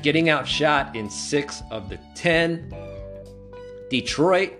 getting 0.00 0.30
outshot 0.30 0.96
in 0.96 1.10
6 1.10 1.62
of 1.70 1.88
the 1.88 1.98
10. 2.14 2.74
Detroit 3.90 4.54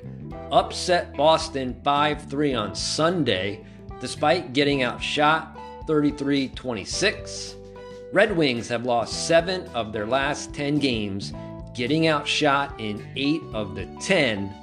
upset 0.50 1.16
Boston 1.16 1.80
5 1.82 2.28
3 2.28 2.54
on 2.54 2.74
Sunday, 2.74 3.64
despite 4.00 4.52
getting 4.52 4.82
outshot 4.82 5.58
33 5.86 6.48
26. 6.48 7.56
Red 8.12 8.36
Wings 8.36 8.68
have 8.68 8.84
lost 8.84 9.26
7 9.26 9.66
of 9.68 9.92
their 9.92 10.06
last 10.06 10.52
10 10.52 10.78
games, 10.78 11.32
getting 11.74 12.08
outshot 12.08 12.78
in 12.78 13.02
8 13.16 13.40
of 13.54 13.74
the 13.74 13.86
10. 14.00 14.54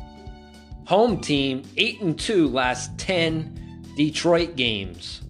Home 0.86 1.20
team 1.20 1.64
8 1.78 2.02
and 2.02 2.20
2 2.20 2.48
last 2.48 2.96
10 3.00 3.94
Detroit 3.96 4.56
games. 4.56 5.22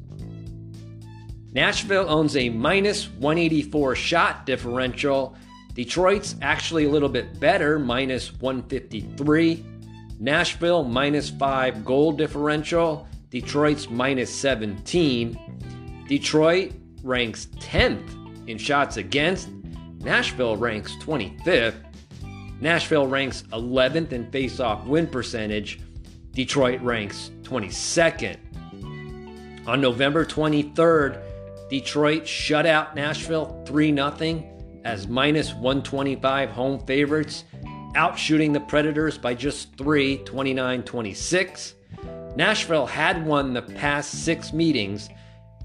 Nashville 1.52 2.06
owns 2.08 2.36
a 2.36 2.50
minus 2.50 3.10
184 3.10 3.96
shot 3.96 4.46
differential. 4.46 5.36
Detroit's 5.74 6.36
actually 6.42 6.86
a 6.86 6.90
little 6.90 7.10
bit 7.10 7.40
better, 7.40 7.80
minus 7.80 8.34
153. 8.40 9.66
Nashville 10.20 10.84
minus 10.84 11.30
5 11.30 11.86
goal 11.86 12.12
differential. 12.12 13.08
Detroit's 13.32 13.90
minus 13.90 14.34
17. 14.34 16.06
Detroit 16.08 16.74
ranks 17.04 17.48
10th 17.60 18.48
in 18.48 18.58
shots 18.58 18.98
against. 18.98 19.50
Nashville 20.00 20.58
ranks 20.58 20.96
25th. 21.02 21.76
Nashville 22.60 23.08
ranks 23.08 23.44
11th 23.54 24.12
in 24.12 24.30
face-off 24.32 24.86
win 24.86 25.08
percentage. 25.08 25.80
Detroit 26.32 26.82
ranks 26.82 27.32
22nd. 27.44 28.38
On 29.66 29.80
November 29.80 30.26
23rd, 30.26 31.22
Detroit 31.70 32.28
shut 32.28 32.66
out 32.66 32.96
Nashville 32.96 33.64
3 33.68 33.96
0 33.96 34.44
as 34.86 35.08
minus 35.08 35.54
125 35.54 36.50
home 36.50 36.80
favorites, 36.86 37.44
outshooting 37.96 38.54
the 38.54 38.60
Predators 38.62 39.20
by 39.20 39.36
just 39.36 39.78
3, 39.78 40.18
29 40.18 40.84
26. 40.84 41.76
Nashville 42.36 42.88
had 42.88 43.24
won 43.26 43.54
the 43.54 43.62
past 43.62 44.24
six 44.24 44.52
meetings, 44.52 45.10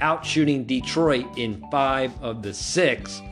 outshooting 0.01 0.67
Detroit 0.67 1.39
in 1.39 1.65
five 1.71 2.13
of 2.23 2.43
the 2.43 2.53
six. 2.53 3.23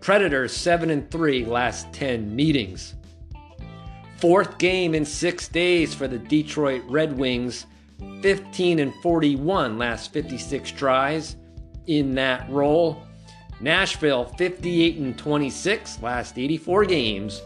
Predators 0.00 0.54
7 0.54 0.90
and 0.90 1.10
3 1.10 1.44
last 1.44 1.92
10 1.92 2.34
meetings. 2.34 2.94
Fourth 4.16 4.58
game 4.58 4.94
in 4.94 5.04
six 5.04 5.48
days 5.48 5.94
for 5.94 6.08
the 6.08 6.18
Detroit 6.18 6.82
Red 6.88 7.18
Wings, 7.18 7.66
15 8.22 8.78
and 8.78 8.94
41 9.02 9.76
last 9.76 10.12
56 10.12 10.70
tries 10.72 11.36
in 11.86 12.14
that 12.14 12.48
role. 12.50 13.02
Nashville 13.60 14.24
58 14.24 14.96
and 14.98 15.16
26 15.18 16.02
last 16.02 16.38
84 16.38 16.84
games 16.84 17.42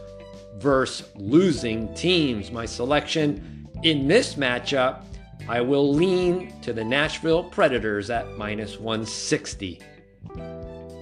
versus 0.56 1.08
losing 1.16 1.92
teams. 1.94 2.50
My 2.50 2.66
selection 2.66 3.68
in 3.82 4.08
this 4.08 4.34
matchup, 4.34 5.02
I 5.48 5.60
will 5.60 5.92
lean 5.92 6.58
to 6.62 6.72
the 6.72 6.84
Nashville 6.84 7.44
Predators 7.44 8.10
at 8.10 8.36
minus 8.36 8.78
160. 8.78 9.80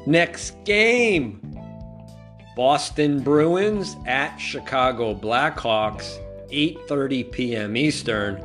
Next 0.06 0.62
game 0.64 1.40
Boston 2.56 3.20
Bruins 3.20 3.96
at 4.06 4.38
Chicago 4.38 5.14
Blackhawks, 5.14 6.18
8:30 6.50 7.30
p.m. 7.30 7.76
Eastern. 7.76 8.42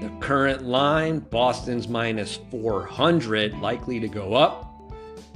The 0.00 0.10
current 0.20 0.64
line, 0.64 1.20
Boston's 1.20 1.86
minus 1.88 2.38
400, 2.50 3.60
likely 3.60 4.00
to 4.00 4.08
go 4.08 4.34
up. 4.34 4.72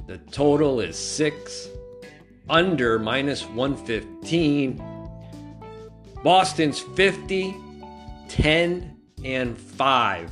The 0.07 0.17
total 0.17 0.81
is 0.81 0.97
6, 0.97 1.69
under 2.49 2.99
minus 2.99 3.45
115. 3.45 4.83
Boston's 6.23 6.79
50, 6.79 7.55
10, 8.27 8.97
and 9.23 9.57
5. 9.57 10.31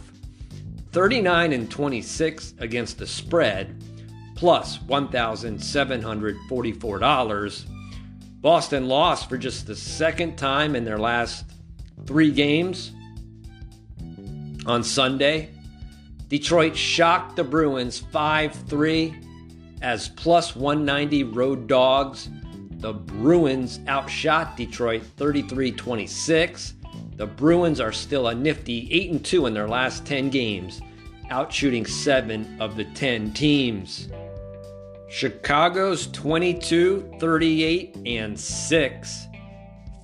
39 0.91 1.53
and 1.53 1.69
26 1.69 2.55
against 2.59 2.97
the 2.97 3.07
spread, 3.07 3.81
plus 4.35 4.79
$1,744. 4.79 7.65
Boston 8.41 8.87
lost 8.87 9.29
for 9.29 9.37
just 9.37 9.67
the 9.67 9.75
second 9.75 10.37
time 10.37 10.75
in 10.75 10.83
their 10.83 10.97
last 10.97 11.45
three 12.05 12.31
games 12.31 12.91
on 14.67 14.83
Sunday. 14.83 15.49
Detroit 16.27 16.75
shocked 16.75 17.35
the 17.35 17.43
Bruins 17.43 17.99
5 17.99 18.53
3 18.53 19.15
as 19.81 20.09
plus 20.09 20.55
190 20.55 21.23
road 21.23 21.67
dogs. 21.67 22.29
The 22.79 22.93
Bruins 22.93 23.79
outshot 23.87 24.57
Detroit 24.57 25.03
33 25.15 25.71
26. 25.71 26.73
The 27.15 27.25
Bruins 27.25 27.79
are 27.79 27.91
still 27.91 28.27
a 28.27 28.35
nifty 28.35 28.87
8 28.91 29.11
and 29.11 29.25
2 29.25 29.45
in 29.47 29.53
their 29.53 29.67
last 29.67 30.05
10 30.05 30.29
games, 30.29 30.81
outshooting 31.31 31.87
7 31.87 32.57
of 32.59 32.75
the 32.75 32.85
10 32.85 33.33
teams. 33.33 34.09
Chicago's 35.09 36.07
22, 36.07 37.13
38, 37.19 37.97
and 38.05 38.37
6, 38.37 39.27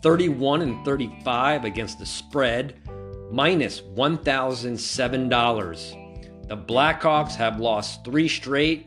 31 0.02 0.62
and 0.62 0.86
35 0.86 1.66
against 1.66 2.00
the 2.00 2.06
spread, 2.06 2.80
minus 3.34 3.82
$1,007. 3.82 6.48
The 6.48 6.58
Blackhawks 6.58 7.36
have 7.36 7.60
lost 7.60 8.06
three 8.06 8.28
straight 8.28 8.86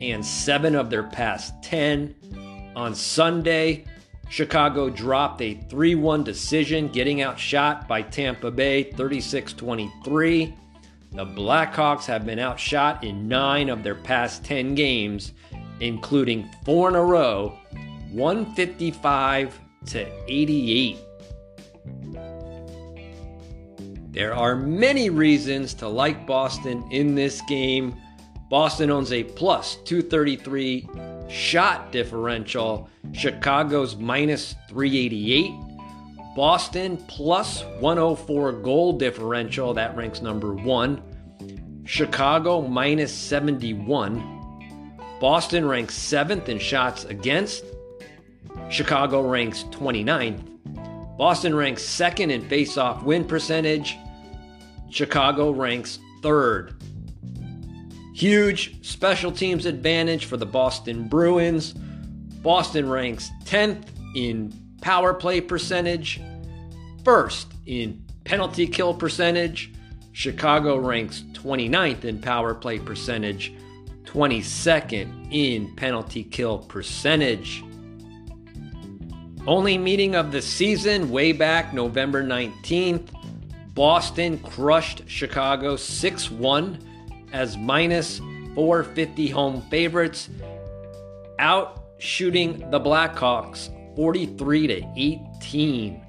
and 0.00 0.24
seven 0.24 0.76
of 0.76 0.88
their 0.88 1.02
past 1.02 1.52
10. 1.62 2.14
On 2.76 2.94
Sunday, 2.94 3.84
Chicago 4.30 4.88
dropped 4.88 5.42
a 5.42 5.54
3 5.68 5.96
1 5.96 6.22
decision, 6.22 6.88
getting 6.88 7.22
outshot 7.22 7.88
by 7.88 8.02
Tampa 8.02 8.50
Bay 8.50 8.84
36 8.84 9.52
23. 9.54 10.54
The 11.12 11.26
Blackhawks 11.26 12.06
have 12.06 12.24
been 12.24 12.38
outshot 12.38 13.02
in 13.02 13.26
nine 13.26 13.68
of 13.68 13.82
their 13.82 13.96
past 13.96 14.44
10 14.44 14.74
games 14.74 15.32
including 15.80 16.48
four 16.64 16.88
in 16.88 16.94
a 16.94 17.02
row, 17.02 17.58
155 18.12 19.58
to 19.86 20.32
88. 20.32 20.98
There 24.10 24.34
are 24.34 24.56
many 24.56 25.10
reasons 25.10 25.74
to 25.74 25.88
like 25.88 26.26
Boston 26.26 26.84
in 26.90 27.14
this 27.14 27.42
game. 27.42 27.94
Boston 28.48 28.90
owns 28.90 29.12
a 29.12 29.24
plus 29.24 29.76
233 29.84 30.88
shot 31.28 31.92
differential, 31.92 32.88
Chicago's 33.12 33.96
minus 33.96 34.54
388. 34.70 35.50
Boston 36.34 36.96
plus 37.08 37.64
104 37.80 38.52
goal 38.52 38.92
differential, 38.94 39.74
that 39.74 39.94
ranks 39.96 40.22
number 40.22 40.54
one. 40.54 41.02
Chicago 41.84 42.62
minus 42.62 43.12
71. 43.12 44.36
Boston 45.20 45.66
ranks 45.66 45.94
seventh 45.94 46.48
in 46.48 46.58
shots 46.58 47.04
against. 47.04 47.64
Chicago 48.70 49.28
ranks 49.28 49.64
29th. 49.70 50.47
Boston 51.18 51.52
ranks 51.52 51.82
second 51.82 52.30
in 52.30 52.48
face-off 52.48 53.02
win 53.02 53.24
percentage. 53.24 53.98
Chicago 54.88 55.50
ranks 55.50 55.98
third. 56.22 56.80
Huge 58.14 58.86
special 58.86 59.32
teams 59.32 59.66
advantage 59.66 60.26
for 60.26 60.36
the 60.36 60.46
Boston 60.46 61.08
Bruins. 61.08 61.74
Boston 62.42 62.88
ranks 62.88 63.30
10th 63.44 63.84
in 64.14 64.52
power 64.80 65.12
play 65.12 65.40
percentage, 65.40 66.20
first 67.04 67.52
in 67.66 68.04
penalty 68.22 68.68
kill 68.68 68.94
percentage. 68.94 69.72
Chicago 70.12 70.78
ranks 70.78 71.24
29th 71.32 72.04
in 72.04 72.20
power 72.20 72.54
play 72.54 72.78
percentage. 72.78 73.52
22nd 74.04 75.28
in 75.32 75.74
penalty 75.74 76.24
kill 76.24 76.58
percentage. 76.58 77.62
Only 79.48 79.78
meeting 79.78 80.14
of 80.14 80.30
the 80.30 80.42
season 80.42 81.08
way 81.08 81.32
back 81.32 81.72
November 81.72 82.22
19th. 82.22 83.08
Boston 83.72 84.38
crushed 84.40 85.08
Chicago 85.08 85.74
6 85.74 86.30
1 86.30 86.78
as 87.32 87.56
minus 87.56 88.18
450 88.54 89.28
home 89.30 89.62
favorites, 89.70 90.28
out 91.38 91.82
shooting 91.96 92.58
the 92.70 92.78
Blackhawks 92.78 93.70
43 93.96 94.66
to 94.66 94.92
18. 94.98 96.04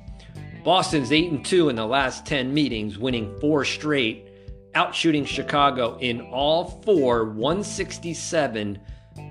Boston's 0.66 1.14
8 1.14 1.32
and 1.32 1.46
2 1.46 1.70
in 1.70 1.78
the 1.78 1.88
last 1.88 2.26
10 2.26 2.54
meetings, 2.54 2.98
winning 2.98 3.40
four 3.40 3.64
straight 3.64 4.28
outshooting 4.76 5.26
Chicago 5.26 5.98
in 6.00 6.20
all 6.20 6.82
four, 6.84 7.24
167 7.24 8.82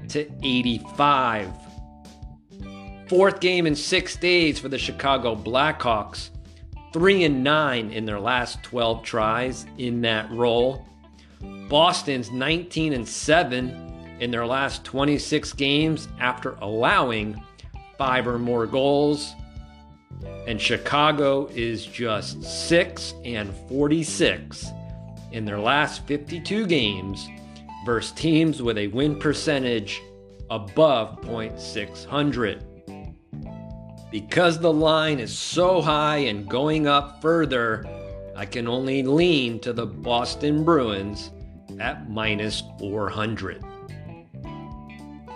to 0.09 0.21
85. 0.43 1.68
Fourth 3.09 3.41
game 3.41 3.67
in 3.67 3.75
six 3.75 4.17
days 4.17 4.59
for 4.59 4.69
the 4.69 4.77
Chicago 4.77 5.35
Blackhawks, 5.35 6.29
3 6.93 7.25
and 7.25 7.43
9 7.43 7.91
in 7.91 8.05
their 8.05 8.21
last 8.21 8.63
12 8.65 9.03
tries 9.03 9.65
in 9.79 10.03
that 10.03 10.31
role. 10.31 10.87
Boston's 11.71 12.31
19 12.31 12.93
and 12.93 13.09
7 13.09 14.19
in 14.21 14.31
their 14.31 14.45
last 14.45 14.85
26 14.85 15.55
games 15.55 16.09
after 16.21 16.59
allowing 16.61 17.43
five 17.97 18.29
or 18.29 18.39
more 18.39 18.67
goals. 18.67 19.33
And 20.47 20.61
Chicago 20.61 21.47
is 21.55 21.87
just 21.87 22.43
6 22.43 23.15
and 23.25 23.55
46 23.71 24.67
in 25.33 25.47
their 25.47 25.59
last 25.59 26.07
52 26.07 26.67
games 26.67 27.27
versus 27.87 28.13
teams 28.13 28.61
with 28.61 28.77
a 28.77 28.89
win 28.89 29.19
percentage 29.19 30.03
above 30.51 31.23
.600. 31.23 32.68
Because 34.11 34.59
the 34.59 34.73
line 34.73 35.21
is 35.21 35.37
so 35.37 35.83
high 35.83 36.19
and 36.19 36.49
going 36.49 36.87
up 36.87 37.21
further, 37.21 37.85
I 38.35 38.47
can 38.47 38.67
only 38.67 39.03
lean 39.03 39.59
to 39.61 39.73
the 39.73 39.85
Boston 39.85 40.65
Bruins 40.65 41.31
at 41.79 42.09
minus 42.09 42.63
400. 42.79 43.63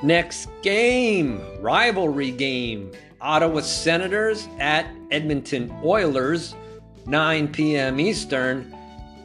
Next 0.03 0.49
game, 0.63 1.41
rivalry 1.61 2.31
game. 2.31 2.93
Ottawa 3.21 3.61
Senators 3.61 4.49
at 4.59 4.87
Edmonton 5.13 5.73
Oilers, 5.85 6.57
9 7.07 7.49
p.m. 7.49 8.01
Eastern. 8.01 8.75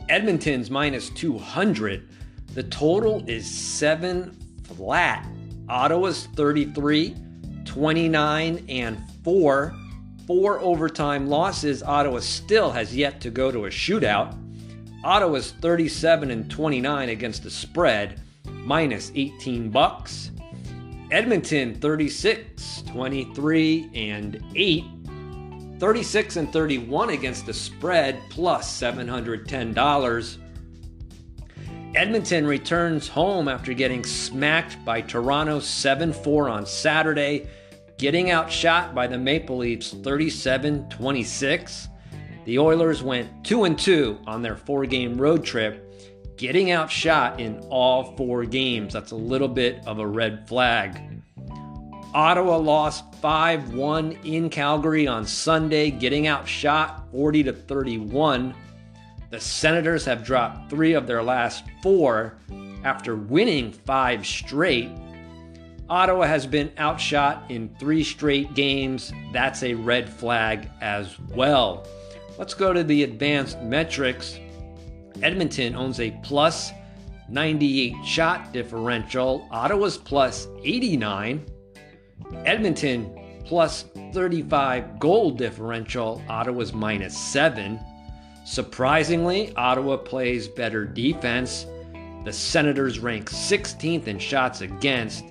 Edmonton's 0.10 0.70
minus 0.70 1.10
200. 1.12 2.08
The 2.54 2.64
total 2.64 3.24
is 3.28 3.50
seven 3.50 4.38
flat. 4.64 5.28
Ottawa's 5.70 6.28
33, 6.36 7.16
29, 7.66 8.66
and 8.70 8.98
4. 9.28 9.76
Four 10.26 10.62
overtime 10.62 11.28
losses. 11.28 11.84
Ottawa 11.84 12.22
still 12.22 12.72
has 12.72 12.96
yet 12.96 13.20
to 13.20 13.30
go 13.30 13.52
to 13.52 13.66
a 13.66 13.70
shootout. 13.70 14.34
Ottawa's 15.04 15.52
37 15.52 16.32
and 16.32 16.50
29 16.50 17.10
against 17.10 17.44
the 17.44 17.50
spread, 17.50 18.22
minus 18.46 19.12
18 19.16 19.70
bucks. 19.70 20.32
Edmonton 21.12 21.76
36, 21.76 22.84
23, 22.84 23.90
and 23.94 24.42
8 24.56 24.86
36 25.78 26.36
and 26.38 26.54
31 26.54 27.10
against 27.10 27.46
the 27.46 27.54
spread, 27.54 28.22
plus 28.30 28.80
$710. 28.82 30.38
Edmonton 31.96 32.48
returns 32.48 33.10
home 33.10 33.50
after 33.50 33.74
getting 33.74 34.06
smacked 34.06 34.86
by 34.86 35.02
Toronto 35.02 35.60
7 35.60 36.14
4 36.14 36.48
on 36.48 36.66
Saturday, 36.66 37.50
getting 37.98 38.32
outshot 38.32 38.94
by 38.94 39.08
the 39.08 39.18
Maple 39.18 39.58
Leafs 39.58 39.92
37 39.92 40.90
26. 40.90 41.90
The 42.46 42.60
Oilers 42.60 43.04
went 43.04 43.44
2 43.44 43.66
and 43.66 43.78
2 43.78 44.20
on 44.26 44.42
their 44.42 44.56
four 44.56 44.86
game 44.86 45.20
road 45.20 45.44
trip, 45.44 45.84
getting 46.38 46.72
outshot 46.72 47.40
in 47.40 47.60
all 47.70 48.16
four 48.16 48.46
games. 48.46 48.94
That's 48.94 49.12
a 49.12 49.16
little 49.16 49.50
bit 49.50 49.86
of 49.86 50.00
a 50.00 50.08
red 50.08 50.48
flag. 50.48 51.02
Ottawa 52.14 52.58
lost 52.58 53.14
5 53.16 53.74
1 53.74 54.12
in 54.24 54.50
Calgary 54.50 55.08
on 55.08 55.26
Sunday, 55.26 55.92
getting 55.92 56.28
outshot 56.28 57.12
40 57.12 57.44
to 57.44 57.54
31. 57.54 58.56
The 59.30 59.40
Senators 59.42 60.06
have 60.06 60.24
dropped 60.24 60.70
three 60.70 60.94
of 60.94 61.06
their 61.06 61.22
last 61.22 61.66
four 61.84 62.38
after 62.86 63.16
winning 63.16 63.74
five 63.74 64.26
straight. 64.26 64.90
Ottawa 65.90 66.26
has 66.26 66.46
been 66.46 66.72
outshot 66.78 67.46
in 67.50 67.70
three 67.80 68.04
straight 68.04 68.54
games. 68.54 69.14
That's 69.32 69.64
a 69.64 69.74
red 69.74 70.10
flag 70.10 70.70
as 70.82 71.18
well. 71.30 71.88
Let's 72.38 72.54
go 72.54 72.74
to 72.74 72.84
the 72.84 73.04
advanced 73.04 73.62
metrics. 73.62 74.38
Edmonton 75.24 75.76
owns 75.76 76.00
a 76.02 76.12
plus 76.24 76.72
98 77.30 78.06
shot 78.06 78.52
differential, 78.52 79.48
Ottawa's 79.50 79.98
plus 79.98 80.48
89. 80.64 81.46
Edmonton 82.46 83.42
plus 83.46 83.86
35 84.14 85.00
goal 85.00 85.32
differential, 85.32 86.22
Ottawa's 86.28 86.74
minus 86.74 87.18
7. 87.18 87.80
Surprisingly, 88.46 89.54
Ottawa 89.56 89.96
plays 89.96 90.50
better 90.50 90.86
defense. 90.86 91.66
The 92.26 92.34
Senators 92.34 93.00
rank 93.00 93.30
16th 93.30 94.08
in 94.08 94.20
shots 94.20 94.62
against. 94.62 95.24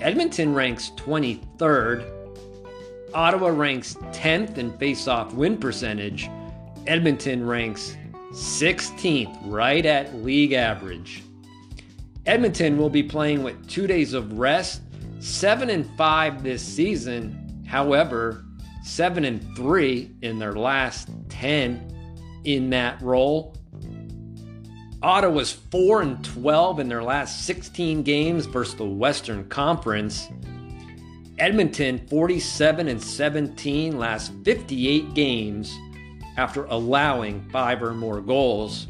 Edmonton 0.00 0.54
ranks 0.54 0.92
23rd. 0.96 2.12
Ottawa 3.14 3.48
ranks 3.48 3.94
10th 4.12 4.58
in 4.58 4.76
face-off 4.78 5.32
win 5.32 5.56
percentage. 5.56 6.28
Edmonton 6.86 7.46
ranks 7.46 7.96
16th, 8.32 9.38
right 9.44 9.86
at 9.86 10.14
league 10.16 10.52
average. 10.52 11.22
Edmonton 12.26 12.76
will 12.76 12.90
be 12.90 13.02
playing 13.02 13.42
with 13.42 13.68
two 13.68 13.86
days 13.86 14.12
of 14.12 14.38
rest 14.38 14.82
7 15.20 15.70
and 15.70 15.88
5 15.96 16.42
this 16.42 16.62
season. 16.62 17.64
However, 17.66 18.44
7 18.84 19.24
and 19.24 19.56
3 19.56 20.14
in 20.22 20.38
their 20.38 20.52
last 20.52 21.08
10 21.30 21.92
in 22.44 22.70
that 22.70 23.00
role. 23.00 23.55
Ottawa's 25.02 25.52
4 25.52 26.02
and 26.02 26.24
12 26.24 26.80
in 26.80 26.88
their 26.88 27.02
last 27.02 27.44
16 27.44 28.02
games 28.02 28.46
versus 28.46 28.74
the 28.74 28.84
Western 28.84 29.46
Conference. 29.48 30.28
Edmonton 31.38 32.06
47 32.08 32.88
and 32.88 33.02
17 33.02 33.98
last 33.98 34.32
58 34.44 35.12
games 35.12 35.76
after 36.38 36.64
allowing 36.64 37.46
5 37.50 37.82
or 37.82 37.92
more 37.92 38.22
goals. 38.22 38.86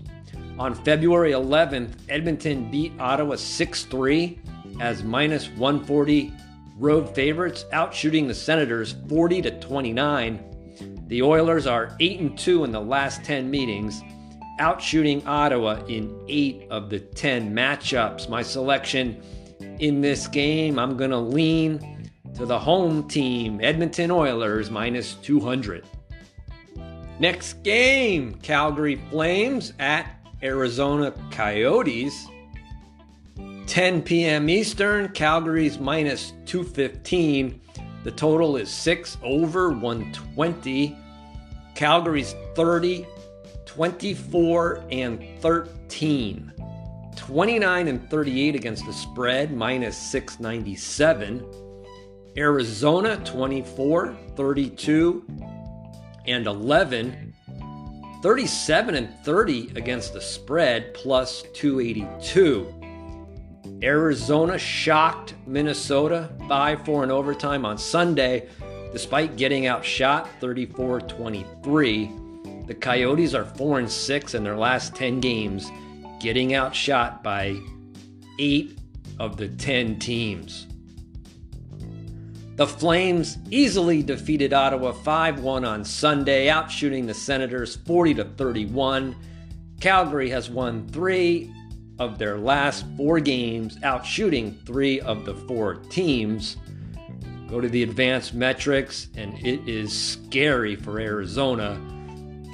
On 0.59 0.75
February 0.75 1.33
11th, 1.33 1.95
Edmonton 2.09 2.71
beat 2.71 2.92
Ottawa 3.01 3.35
6-3 3.35 4.38
as 4.81 5.03
minus 5.03 5.49
140 5.51 6.33
road 6.79 7.12
favorites, 7.14 7.64
outshooting 7.73 8.29
the 8.29 8.35
Senators 8.35 8.95
40 9.09 9.42
to 9.42 9.61
29. 9.61 11.05
The 11.09 11.23
Oilers 11.23 11.66
are 11.66 11.97
8 11.99 12.21
and 12.21 12.38
2 12.38 12.64
in 12.64 12.71
the 12.71 12.81
last 12.81 13.25
10 13.25 13.51
meetings, 13.51 14.03
outshooting 14.59 15.27
Ottawa 15.27 15.85
in 15.87 16.25
8 16.29 16.66
of 16.71 16.90
the 16.90 17.01
10 17.01 17.55
matchups. 17.55 18.29
My 18.29 18.42
selection 18.42 19.23
in 19.79 20.01
this 20.01 20.27
game, 20.27 20.79
I'm 20.79 20.97
going 20.97 21.11
to 21.11 21.19
lean 21.19 22.11
to 22.37 22.47
the 22.47 22.59
home 22.59 23.09
team, 23.09 23.61
Edmonton 23.62 24.11
Oilers 24.11 24.71
minus 24.71 25.14
200. 25.14 25.85
Next 27.19 27.62
game, 27.62 28.35
Calgary 28.42 29.01
Flames 29.11 29.73
at 29.79 30.07
Arizona 30.42 31.14
Coyotes. 31.31 32.27
10 33.66 34.03
p.m. 34.03 34.49
Eastern, 34.49 35.09
Calgary's 35.09 35.79
minus 35.79 36.33
215. 36.45 37.61
The 38.05 38.11
total 38.12 38.57
is 38.57 38.71
6 38.71 39.19
over 39.23 39.71
120. 39.71 40.97
Calgary's 41.75 42.35
30, 42.55 43.07
24, 43.66 44.85
and 44.90 45.22
13. 45.40 46.52
29 47.16 47.88
and 47.88 48.11
38 48.11 48.55
against 48.55 48.87
the 48.87 48.92
spread, 48.92 49.52
minus 49.52 49.96
697. 49.96 51.44
Arizona 52.37 53.16
24, 53.24 54.16
32, 54.37 55.26
and 56.26 56.46
11. 56.46 57.35
37 58.22 58.94
and 58.94 59.14
30 59.24 59.72
against 59.76 60.12
the 60.12 60.20
spread, 60.20 60.94
plus 60.94 61.42
282. 61.55 62.72
Arizona 63.83 64.59
shocked 64.59 65.35
Minnesota 65.46 66.31
5 66.48 66.85
4 66.85 67.05
in 67.05 67.11
overtime 67.11 67.64
on 67.64 67.76
Sunday, 67.76 68.48
despite 68.92 69.37
getting 69.37 69.66
outshot 69.66 70.29
34 70.40 71.00
23. 71.02 72.26
The 72.66 72.74
Coyotes 72.74 73.35
are 73.35 73.44
4 73.44 73.79
and 73.81 73.90
6 73.90 74.35
in 74.35 74.42
their 74.42 74.57
last 74.57 74.94
10 74.94 75.20
games, 75.20 75.70
getting 76.20 76.55
outshot 76.55 77.22
by 77.22 77.57
8 78.38 78.79
of 79.18 79.37
the 79.37 79.48
10 79.48 79.98
teams. 79.98 80.66
The 82.57 82.66
Flames 82.66 83.37
easily 83.50 84.02
defeated 84.02 84.52
Ottawa 84.52 84.92
5 84.92 85.40
1 85.40 85.64
on 85.64 85.85
Sunday, 85.85 86.46
outshooting 86.46 87.07
the 87.07 87.14
Senators 87.14 87.76
40 87.76 88.14
31. 88.14 89.14
Calgary 89.81 90.31
has 90.31 90.48
won 90.48 90.88
three 90.88 91.52
of 91.98 92.18
their 92.18 92.38
last 92.38 92.85
four 92.96 93.20
games, 93.20 93.76
outshooting 93.81 94.64
three 94.66 95.00
of 95.00 95.24
the 95.24 95.35
four 95.35 95.74
teams. 95.74 96.57
Go 97.48 97.61
to 97.61 97.68
the 97.68 97.83
advanced 97.83 98.35
metrics, 98.35 99.09
and 99.16 99.35
it 99.46 99.68
is 99.68 99.92
scary 99.92 100.76
for 100.76 100.98
Arizona. 100.98 101.79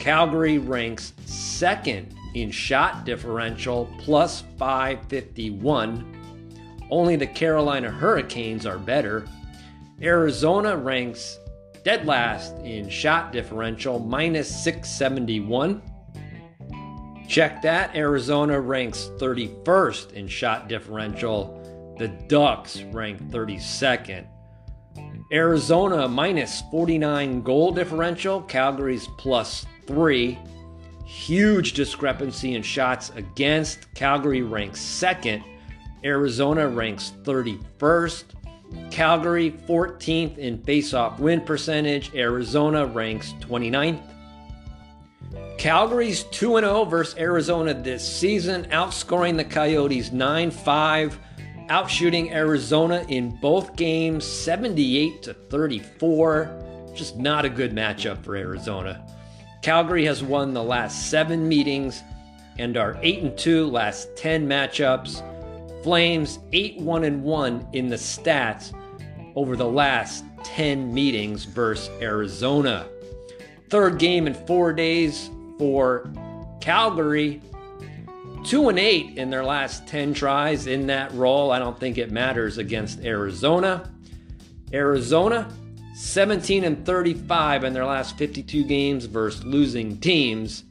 Calgary 0.03 0.59
ranks 0.59 1.13
second 1.27 2.13
in 2.35 2.51
shot 2.51 3.05
differential, 3.05 3.89
plus 4.01 4.43
551. 4.59 6.19
Only 6.91 7.15
the 7.15 7.29
Carolina 7.29 7.89
Hurricanes 7.89 8.67
are 8.67 8.79
better. 8.79 9.29
Arizona 10.03 10.77
ranks 10.77 11.39
dead 11.85 12.05
last 12.05 12.57
in 12.65 12.89
shot 12.89 13.31
differential, 13.31 14.01
minus 14.01 14.49
671. 14.65 15.81
Check 17.29 17.63
that. 17.63 17.95
Arizona 17.95 18.61
ranks 18.61 19.09
31st 19.19 20.15
in 20.15 20.27
shot 20.27 20.67
differential. 20.67 21.95
The 22.01 22.09
Ducks 22.09 22.83
rank 22.91 23.23
32nd. 23.31 24.27
Arizona 25.33 26.07
minus 26.07 26.63
49 26.71 27.41
goal 27.41 27.73
differential. 27.73 28.43
Calgary's 28.43 29.09
plus 29.17 29.65
3. 29.87 30.39
Huge 31.07 31.73
discrepancy 31.73 32.55
in 32.55 32.63
shots 32.63 33.11
against. 33.17 33.93
Calgary 33.95 34.43
ranks 34.43 34.81
second. 34.81 35.43
Arizona 36.05 36.69
ranks 36.69 37.13
31st. 37.23 38.25
Calgary 38.91 39.53
14th 39.67 40.37
in 40.37 40.63
face-off 40.63 41.19
win 41.19 41.41
percentage. 41.41 42.15
Arizona 42.15 42.85
ranks 42.85 43.33
29th. 43.41 44.03
Calgary's 45.57 46.25
2 46.25 46.59
0 46.59 46.85
versus 46.85 47.17
Arizona 47.19 47.73
this 47.73 48.07
season, 48.07 48.65
outscoring 48.67 49.37
the 49.37 49.45
Coyotes 49.45 50.11
9 50.13 50.51
5, 50.51 51.19
outshooting 51.69 52.33
Arizona 52.33 53.05
in 53.09 53.31
both 53.41 53.77
games 53.77 54.25
78 54.25 55.23
to 55.23 55.35
34. 55.35 56.93
Just 56.95 57.17
not 57.17 57.45
a 57.45 57.49
good 57.49 57.73
matchup 57.73 58.25
for 58.25 58.37
Arizona. 58.37 59.07
Calgary 59.63 60.05
has 60.05 60.23
won 60.23 60.53
the 60.53 60.63
last 60.63 61.11
seven 61.11 61.49
meetings 61.49 62.03
and 62.59 62.77
are 62.77 62.99
8 63.03 63.23
and 63.23 63.39
2 63.39 63.67
last 63.67 64.15
10 64.17 64.47
matchups. 64.47 65.23
Flames 65.83 66.39
8 66.53 66.79
1 66.81 67.05
and 67.05 67.23
1 67.23 67.69
in 67.73 67.89
the 67.89 67.97
stats 67.97 68.73
over 69.35 69.57
the 69.57 69.67
last 69.69 70.25
10 70.45 70.93
meetings 70.93 71.45
versus 71.45 71.91
Arizona. 72.01 72.87
Third 73.69 73.99
game 73.99 74.27
in 74.27 74.35
four 74.35 74.73
days 74.73 75.31
for 75.59 76.13
Calgary. 76.61 77.41
Two 78.45 78.69
and 78.69 78.79
eight 78.79 79.17
in 79.19 79.31
their 79.31 79.45
last 79.45 79.87
10 79.87 80.15
tries 80.15 80.67
in 80.67 80.87
that 80.89 81.13
role. 81.15 81.53
I 81.53 81.59
don't 81.59 81.79
think 81.79 81.97
it 81.97 82.11
matters 82.11 82.59
against 82.59 83.01
Arizona. 83.01 83.91
Arizona, 84.73 85.53
17 85.95 86.65
and 86.65 86.85
35 86.85 87.65
in 87.65 87.73
their 87.73 87.87
last 87.87 88.17
52 88.19 88.65
games 88.65 89.05
versus 89.05 89.45
losing 89.45 89.99
teams. 89.99 90.65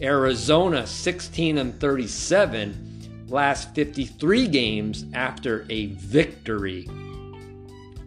Arizona, 0.00 0.86
16 0.86 1.58
and 1.58 1.78
37 1.78 3.26
last 3.28 3.74
53 3.74 4.46
games 4.48 5.04
after 5.14 5.66
a 5.70 5.86
victory. 5.86 6.88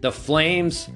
The 0.00 0.12
Flames, 0.12 0.88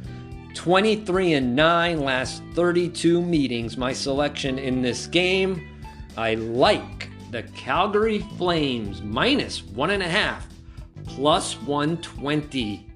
23 0.55 1.35
and 1.35 1.57
9 1.57 2.01
last 2.01 2.43
32 2.55 3.21
meetings. 3.21 3.77
My 3.77 3.93
selection 3.93 4.59
in 4.59 4.83
this 4.83 5.07
game, 5.07 5.69
I 6.17 6.35
like 6.35 7.10
the 7.31 7.43
Calgary 7.55 8.21
Flames 8.37 9.03
minus 9.03 9.63
one 9.63 9.91
and 9.91 10.03
a 10.03 10.09
half, 10.09 10.47
plus 11.07 11.55
120. 11.63 12.87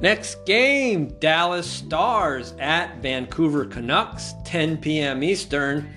Next 0.00 0.44
game, 0.44 1.08
Dallas 1.20 1.66
Stars 1.68 2.54
at 2.58 3.00
Vancouver 3.00 3.64
Canucks, 3.64 4.34
10 4.44 4.76
p.m. 4.76 5.22
Eastern. 5.22 5.90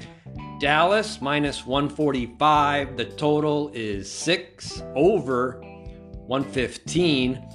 Dallas 0.59 1.21
minus 1.21 1.65
145. 1.65 2.95
The 2.95 3.05
total 3.05 3.71
is 3.73 4.09
6 4.11 4.83
over 4.95 5.59
115. 6.27 7.45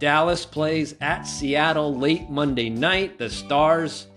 Dallas 0.00 0.44
plays 0.44 0.94
at 1.00 1.22
Seattle 1.22 1.96
late 1.96 2.28
Monday 2.28 2.70
night. 2.70 3.18
The 3.18 3.30
Stars 3.30 4.08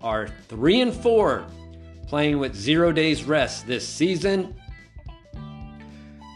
are 0.00 0.28
3 0.48 0.80
and 0.80 0.94
4, 0.94 1.46
playing 2.06 2.38
with 2.38 2.54
0 2.54 2.92
days 2.92 3.24
rest 3.24 3.66
this 3.66 3.86
season. 3.86 4.54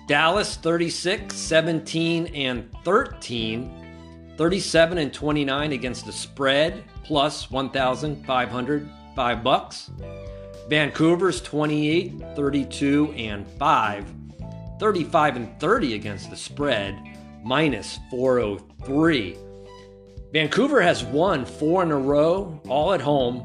Dallas 0.07 0.57
36, 0.57 1.35
17 1.37 2.27
and 2.35 2.69
13, 2.85 4.35
37 4.37 4.99
and 4.99 5.15
29 5.15 5.73
against 5.73 6.05
the 6.05 6.13
spread, 6.13 6.83
plus 7.05 7.51
1,505 7.51 9.45
bucks. 9.45 9.91
Vancouver's 10.69 11.41
28, 11.43 12.21
32 12.35 13.13
and 13.17 13.47
5, 13.47 14.15
35 14.81 15.37
and 15.37 15.61
30 15.61 15.95
against 15.95 16.31
the 16.31 16.37
spread, 16.37 16.99
minus 17.45 17.99
403. 18.11 19.37
Vancouver 20.33 20.81
has 20.81 21.05
won 21.05 21.45
four 21.45 21.83
in 21.83 21.91
a 21.91 21.97
row, 21.97 22.61
all 22.69 22.93
at 22.93 23.01
home, 23.01 23.45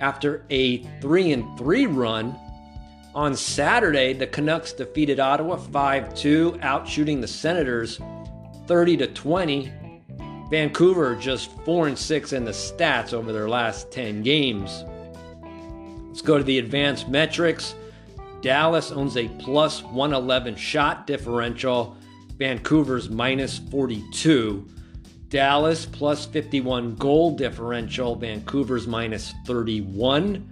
after 0.00 0.44
a 0.50 0.82
3 1.00 1.32
and 1.32 1.58
3 1.58 1.86
run. 1.86 2.38
On 3.14 3.34
Saturday, 3.34 4.12
the 4.12 4.26
Canucks 4.26 4.72
defeated 4.72 5.18
Ottawa 5.18 5.56
5 5.56 6.14
2, 6.14 6.52
outshooting 6.62 7.20
the 7.20 7.28
Senators 7.28 8.00
30 8.66 8.96
to 8.98 9.06
20. 9.08 9.72
Vancouver 10.50 11.14
just 11.16 11.50
4 11.64 11.88
and 11.88 11.98
6 11.98 12.32
in 12.32 12.44
the 12.44 12.52
stats 12.52 13.12
over 13.12 13.32
their 13.32 13.48
last 13.48 13.90
10 13.90 14.22
games. 14.22 14.84
Let's 16.06 16.22
go 16.22 16.38
to 16.38 16.44
the 16.44 16.58
advanced 16.58 17.08
metrics. 17.08 17.74
Dallas 18.40 18.92
owns 18.92 19.16
a 19.16 19.28
plus 19.40 19.82
111 19.82 20.56
shot 20.56 21.06
differential. 21.06 21.96
Vancouver's 22.36 23.10
minus 23.10 23.58
42. 23.58 24.66
Dallas 25.28 25.84
plus 25.84 26.24
51 26.26 26.94
goal 26.94 27.36
differential. 27.36 28.14
Vancouver's 28.14 28.86
minus 28.86 29.34
31. 29.46 30.48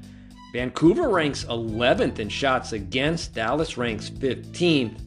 Vancouver 0.52 1.08
ranks 1.08 1.44
11th 1.44 2.18
in 2.18 2.28
shots 2.28 2.72
against. 2.72 3.34
Dallas 3.34 3.78
ranks 3.78 4.10
15th. 4.10 5.00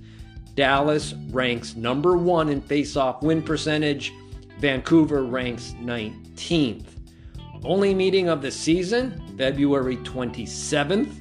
Dallas 0.55 1.13
ranks 1.29 1.75
number 1.75 2.17
one 2.17 2.49
in 2.49 2.61
face-off 2.61 3.21
win 3.21 3.43
percentage. 3.43 4.11
Vancouver 4.59 5.23
ranks 5.23 5.75
19th. 5.79 6.85
Only 7.63 7.93
meeting 7.93 8.29
of 8.29 8.41
the 8.41 8.51
season, 8.51 9.21
February 9.37 9.97
27th. 9.97 11.11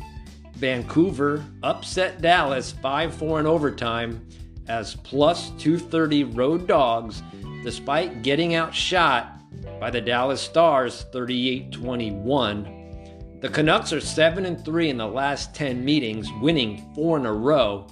Vancouver 0.54 1.44
upset 1.62 2.20
Dallas 2.20 2.72
5 2.72 3.14
4 3.14 3.40
in 3.40 3.46
overtime 3.46 4.26
as 4.66 4.96
plus 4.96 5.50
230 5.58 6.24
road 6.24 6.66
dogs 6.66 7.22
despite 7.68 8.22
getting 8.22 8.54
outshot 8.54 9.40
by 9.78 9.90
the 9.90 10.00
Dallas 10.00 10.40
Stars 10.40 11.04
38 11.12 11.70
21. 11.70 13.38
The 13.42 13.50
Canucks 13.50 13.92
are 13.92 14.00
7 14.00 14.46
and 14.46 14.64
3 14.64 14.88
in 14.88 14.96
the 14.96 15.07
last 15.07 15.54
10 15.54 15.85
meetings, 15.85 16.33
winning 16.40 16.90
4 16.94 17.18
in 17.18 17.26
a 17.26 17.33
row. 17.35 17.87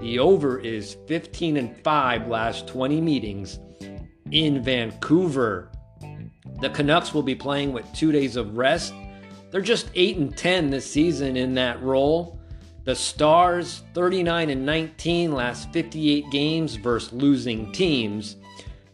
The 0.00 0.18
over 0.18 0.58
is 0.58 0.96
15 1.06 1.58
and 1.58 1.76
5 1.84 2.28
last 2.28 2.66
20 2.66 2.98
meetings 3.02 3.58
in 4.30 4.62
Vancouver. 4.62 5.70
The 6.62 6.70
Canucks 6.70 7.12
will 7.12 7.22
be 7.22 7.34
playing 7.34 7.74
with 7.74 7.92
2 7.92 8.12
days 8.12 8.36
of 8.36 8.56
rest 8.56 8.94
they're 9.50 9.60
just 9.60 9.90
8 9.94 10.16
and 10.16 10.36
10 10.36 10.70
this 10.70 10.90
season 10.90 11.36
in 11.36 11.54
that 11.54 11.82
role. 11.82 12.40
The 12.84 12.94
Stars 12.94 13.82
39 13.94 14.50
and 14.50 14.64
19 14.64 15.32
last 15.32 15.72
58 15.72 16.24
games 16.30 16.76
versus 16.76 17.12
losing 17.12 17.72
teams. 17.72 18.36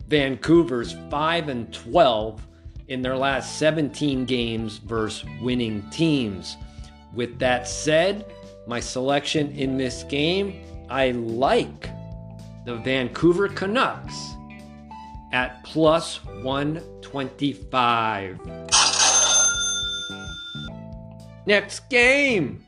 Vancouver's 0.09 0.95
5 1.11 1.49
and 1.49 1.73
12 1.73 2.47
in 2.89 3.03
their 3.03 3.17
last 3.17 3.59
17 3.59 4.25
games 4.25 4.79
versus 4.79 5.29
winning 5.41 5.83
teams. 5.91 6.57
With 7.15 7.39
that 7.39 7.67
said, 7.67 8.27
my 8.67 8.81
selection 8.81 9.51
in 9.53 9.77
this 9.77 10.03
game, 10.05 10.63
I 10.89 11.11
like 11.13 11.91
the 12.65 12.77
Vancouver 12.77 13.49
Canucks 13.49 14.35
at 15.33 15.65
plus 15.65 16.25
125. 16.25 18.41
Next 21.47 21.89
game 21.89 22.67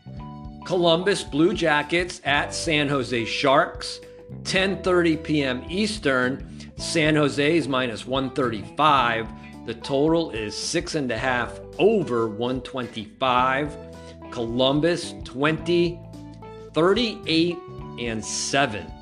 Columbus 0.69 1.25
Blue 1.25 1.55
Jackets 1.55 2.21
at 2.25 2.53
San 2.53 2.89
Jose 2.89 3.25
Sharks. 3.25 4.01
10:30 4.43 5.25
p.m. 5.25 5.65
Eastern. 5.71 6.58
San 6.79 7.17
Jose 7.17 7.57
is 7.57 7.67
minus 7.67 8.07
135. 8.07 9.29
The 9.67 9.75
total 9.75 10.31
is 10.31 10.57
six 10.57 10.95
and 10.95 11.11
a 11.11 11.19
half 11.19 11.59
over 11.79 12.29
125. 12.29 13.77
Columbus 14.31 15.15
20, 15.25 16.01
38 16.73 17.59
and 17.99 18.25
7. 18.25 18.93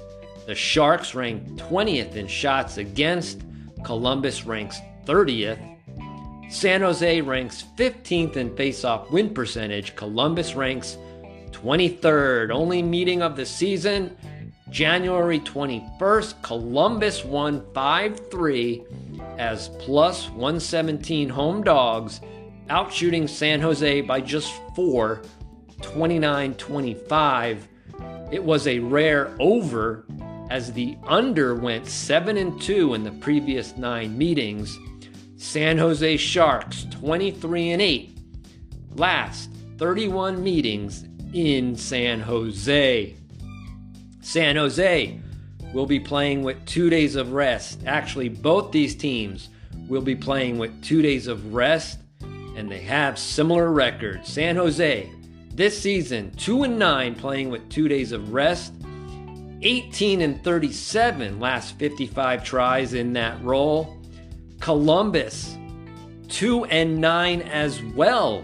The 0.50 0.56
Sharks 0.56 1.14
rank 1.14 1.46
20th 1.50 2.16
in 2.16 2.26
shots 2.26 2.78
against. 2.78 3.42
Columbus 3.84 4.46
ranks 4.46 4.80
30th. 5.06 5.60
San 6.50 6.80
Jose 6.80 7.20
ranks 7.20 7.62
15th 7.76 8.34
in 8.34 8.50
faceoff 8.56 9.12
win 9.12 9.32
percentage. 9.32 9.94
Columbus 9.94 10.56
ranks 10.56 10.98
23rd. 11.52 12.50
Only 12.50 12.82
meeting 12.82 13.22
of 13.22 13.36
the 13.36 13.46
season, 13.46 14.16
January 14.70 15.38
21st. 15.38 16.42
Columbus 16.42 17.24
won 17.24 17.64
5 17.72 18.28
3 18.28 18.82
as 19.38 19.68
plus 19.78 20.30
117 20.30 21.28
home 21.28 21.62
dogs, 21.62 22.22
outshooting 22.68 23.28
San 23.28 23.60
Jose 23.60 24.00
by 24.00 24.20
just 24.20 24.52
four, 24.74 25.22
29 25.80 26.54
25. 26.54 27.68
It 28.32 28.42
was 28.42 28.66
a 28.66 28.80
rare 28.80 29.32
over 29.38 30.06
as 30.50 30.72
the 30.72 30.98
under 31.06 31.54
went 31.54 31.86
7 31.86 32.36
and 32.36 32.60
2 32.60 32.94
in 32.94 33.04
the 33.04 33.12
previous 33.12 33.76
9 33.76 34.18
meetings. 34.18 34.78
San 35.36 35.78
Jose 35.78 36.16
Sharks 36.18 36.86
23 36.90 37.70
and 37.70 37.80
8. 37.80 38.18
Last 38.96 39.50
31 39.78 40.42
meetings 40.42 41.06
in 41.32 41.76
San 41.76 42.20
Jose. 42.20 43.16
San 44.20 44.56
Jose 44.56 45.20
will 45.72 45.86
be 45.86 46.00
playing 46.00 46.42
with 46.42 46.64
two 46.66 46.90
days 46.90 47.14
of 47.14 47.32
rest. 47.32 47.80
Actually, 47.86 48.28
both 48.28 48.72
these 48.72 48.94
teams 48.94 49.48
will 49.88 50.02
be 50.02 50.16
playing 50.16 50.58
with 50.58 50.82
two 50.82 51.00
days 51.00 51.28
of 51.28 51.54
rest, 51.54 52.00
and 52.56 52.70
they 52.70 52.80
have 52.80 53.18
similar 53.18 53.70
records. 53.70 54.28
San 54.28 54.56
Jose, 54.56 55.08
this 55.54 55.80
season, 55.80 56.32
2 56.32 56.64
and 56.64 56.78
9 56.78 57.14
playing 57.14 57.50
with 57.50 57.68
two 57.68 57.88
days 57.88 58.12
of 58.12 58.32
rest. 58.32 58.72
18 59.62 60.22
and 60.22 60.42
37 60.42 61.38
last 61.38 61.78
55 61.78 62.44
tries 62.44 62.94
in 62.94 63.12
that 63.12 63.42
role. 63.42 63.98
Columbus, 64.60 65.56
2 66.28 66.64
and 66.66 66.98
9 67.00 67.42
as 67.42 67.82
well, 67.82 68.42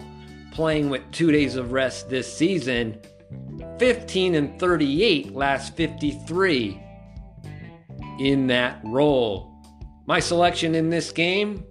playing 0.53 0.91
with 0.91 1.03
two 1.13 1.33
days 1.33 1.57
of 1.57 1.73
rest 1.73 2.11
this 2.11 2.33
season. 2.33 3.01
15 3.79 4.35
and 4.35 4.59
38 4.59 5.35
last 5.35 5.77
53 5.77 6.83
in 8.19 8.47
that 8.47 8.81
role. 8.85 9.53
My 10.07 10.21
selection 10.21 10.75
in 10.75 10.91
this 10.91 11.13
game, 11.13 11.65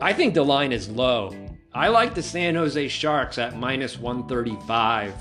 I 0.00 0.12
think 0.12 0.34
the 0.34 0.44
line 0.44 0.72
is 0.72 0.88
low. 0.88 1.34
I 1.74 1.88
like 1.88 2.14
the 2.14 2.22
San 2.22 2.54
Jose 2.54 2.88
Sharks 2.88 3.38
at 3.38 3.56
minus 3.56 3.98
135. 3.98 5.14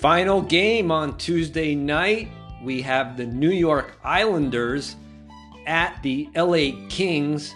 Final 0.00 0.42
game 0.42 0.92
on 0.92 1.18
Tuesday 1.18 1.74
night, 1.74 2.28
we 2.62 2.80
have 2.82 3.16
the 3.16 3.26
New 3.26 3.50
York 3.50 3.98
Islanders 4.04 4.94
at 5.66 6.00
the 6.04 6.28
LA 6.36 6.86
Kings, 6.88 7.52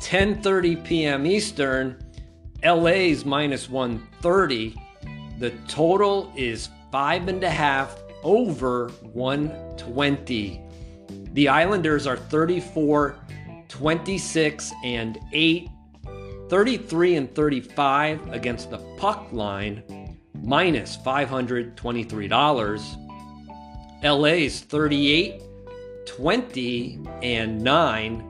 10:30 0.00 0.84
p.m. 0.84 1.24
Eastern. 1.24 2.04
LA's 2.64 3.24
minus 3.24 3.70
130. 3.70 4.74
The 5.38 5.50
total 5.68 6.32
is 6.34 6.68
five 6.90 7.28
and 7.28 7.44
a 7.44 7.50
half 7.50 7.96
over 8.24 8.88
120. 9.12 10.60
The 11.34 11.48
Islanders 11.48 12.08
are 12.08 12.16
34, 12.16 13.14
26, 13.68 14.72
and 14.82 15.20
8, 15.32 15.68
33 16.48 17.14
and 17.14 17.32
35 17.36 18.32
against 18.32 18.70
the 18.70 18.78
puck 18.96 19.28
line, 19.30 19.84
minus 20.42 20.96
$523. 20.96 23.04
LA's 24.02 24.60
38, 24.60 25.42
20, 26.06 27.00
and 27.22 27.60
9. 27.60 28.24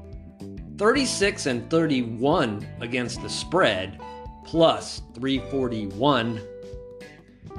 36 0.79 1.47
and 1.47 1.71
31 1.71 2.67
against 2.81 3.21
the 3.21 3.29
spread, 3.29 4.01
plus 4.45 5.03
341. 5.15 6.41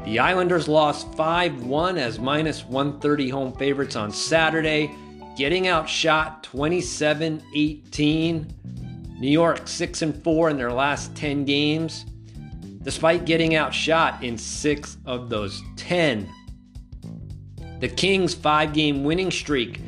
The 0.05 0.19
Islanders 0.19 0.69
lost 0.69 1.13
5 1.15 1.65
1 1.65 1.97
as 1.97 2.17
minus 2.17 2.63
130 2.63 3.29
home 3.29 3.51
favorites 3.53 3.97
on 3.97 4.11
Saturday, 4.11 4.89
getting 5.35 5.67
outshot 5.67 6.43
27 6.43 7.43
18. 7.53 8.53
New 9.19 9.29
York 9.29 9.67
6 9.67 10.01
and 10.01 10.23
4 10.23 10.51
in 10.51 10.57
their 10.57 10.71
last 10.71 11.13
10 11.15 11.43
games, 11.43 12.05
despite 12.81 13.25
getting 13.25 13.55
outshot 13.55 14.23
in 14.23 14.37
6 14.37 14.97
of 15.05 15.29
those 15.29 15.61
10. 15.75 16.29
The 17.79 17.89
Kings' 17.89 18.33
5 18.33 18.73
game 18.73 19.03
winning 19.03 19.31
streak 19.31 19.81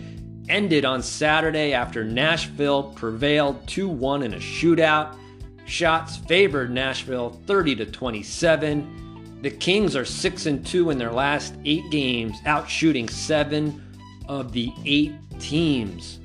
ended 0.50 0.86
on 0.86 1.02
Saturday 1.02 1.74
after 1.74 2.04
Nashville 2.04 2.84
prevailed 2.96 3.68
2 3.68 3.88
1 3.88 4.24
in 4.24 4.34
a 4.34 4.38
shootout. 4.38 5.18
Shots 5.66 6.18
favored 6.18 6.72
Nashville 6.72 7.42
30 7.48 7.76
to 7.78 7.86
27. 7.86 9.39
The 9.42 9.52
Kings 9.52 9.96
are 9.96 10.06
6 10.06 10.46
and 10.46 10.66
2 10.66 10.89
in 10.89 10.98
their 10.98 11.12
last 11.12 11.56
8 11.66 11.89
games, 11.89 12.39
outshooting 12.42 13.10
7 13.10 13.82
of 14.28 14.52
the 14.52 14.72
8 14.86 15.14
teams. 15.39 16.20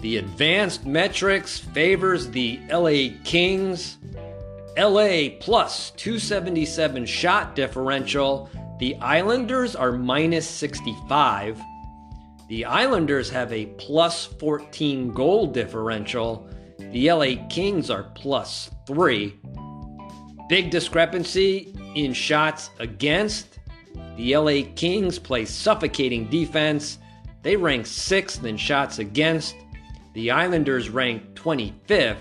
The 0.00 0.16
advanced 0.16 0.84
metrics 0.84 1.58
favors 1.58 2.28
the 2.28 2.58
LA 2.68 3.16
Kings. 3.24 3.98
LA 4.78 5.30
plus 5.38 5.90
277 5.92 7.04
shot 7.04 7.54
differential. 7.54 8.48
The 8.78 8.96
Islanders 8.96 9.76
are 9.76 9.92
minus 9.92 10.48
65. 10.48 11.60
The 12.48 12.64
Islanders 12.64 13.30
have 13.30 13.52
a 13.52 13.66
plus 13.78 14.26
14 14.26 15.12
goal 15.12 15.46
differential. 15.46 16.48
The 16.78 17.12
LA 17.12 17.46
Kings 17.48 17.90
are 17.90 18.04
plus 18.14 18.70
3. 18.86 19.38
Big 20.48 20.70
discrepancy 20.70 21.74
in 21.94 22.12
shots 22.12 22.70
against. 22.78 23.58
The 24.16 24.36
LA 24.36 24.72
Kings 24.74 25.18
play 25.18 25.44
suffocating 25.44 26.28
defense. 26.28 26.98
They 27.42 27.56
rank 27.56 27.86
6th 27.86 28.44
in 28.44 28.56
shots 28.56 28.98
against. 28.98 29.54
The 30.14 30.30
Islanders 30.30 30.90
rank 30.90 31.34
25th. 31.34 32.18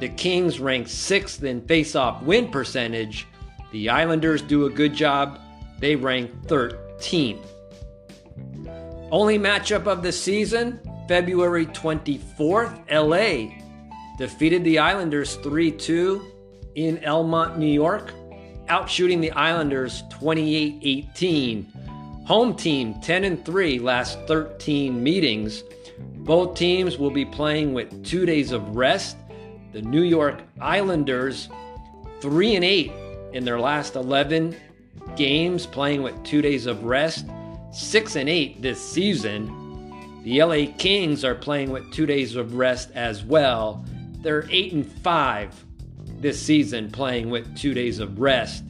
The 0.00 0.08
Kings 0.08 0.60
rank 0.60 0.86
6th 0.86 1.42
in 1.42 1.60
face-off 1.62 2.22
win 2.22 2.48
percentage. 2.50 3.26
The 3.72 3.88
Islanders 3.88 4.42
do 4.42 4.66
a 4.66 4.70
good 4.70 4.94
job. 4.94 5.38
They 5.78 5.96
rank 5.96 6.30
13th. 6.46 7.46
Only 9.10 9.38
matchup 9.38 9.86
of 9.86 10.02
the 10.02 10.12
season, 10.12 10.80
February 11.08 11.66
24th, 11.66 12.84
LA 12.90 13.56
defeated 14.18 14.62
the 14.64 14.78
Islanders 14.78 15.36
3 15.36 15.72
2 15.72 16.32
in 16.74 16.98
Elmont, 16.98 17.56
New 17.56 17.66
York, 17.66 18.12
outshooting 18.68 19.20
the 19.20 19.32
Islanders 19.32 20.02
28 20.10 20.78
18. 20.82 21.72
Home 22.26 22.54
team 22.54 23.00
10 23.00 23.24
and 23.24 23.44
3 23.44 23.78
last 23.80 24.18
13 24.28 25.02
meetings. 25.02 25.64
Both 26.18 26.54
teams 26.54 26.98
will 26.98 27.10
be 27.10 27.24
playing 27.24 27.74
with 27.74 28.04
two 28.04 28.24
days 28.24 28.52
of 28.52 28.76
rest. 28.76 29.16
The 29.72 29.82
New 29.82 30.02
York 30.02 30.42
Islanders, 30.60 31.48
3 32.20 32.56
and 32.56 32.64
8 32.64 32.92
in 33.32 33.44
their 33.44 33.60
last 33.60 33.94
11 33.94 34.56
games, 35.16 35.64
playing 35.64 36.02
with 36.02 36.20
two 36.24 36.42
days 36.42 36.66
of 36.66 36.84
rest, 36.84 37.26
6 37.72 38.16
and 38.16 38.28
8 38.28 38.60
this 38.62 38.80
season. 38.80 40.22
The 40.24 40.42
LA 40.42 40.72
Kings 40.76 41.24
are 41.24 41.36
playing 41.36 41.70
with 41.70 41.92
two 41.92 42.04
days 42.04 42.34
of 42.34 42.54
rest 42.54 42.90
as 42.94 43.24
well. 43.24 43.84
They're 44.22 44.48
8 44.50 44.72
and 44.72 44.92
5 44.92 45.64
this 46.18 46.40
season, 46.40 46.90
playing 46.90 47.30
with 47.30 47.56
two 47.56 47.72
days 47.72 48.00
of 48.00 48.20
rest. 48.20 48.64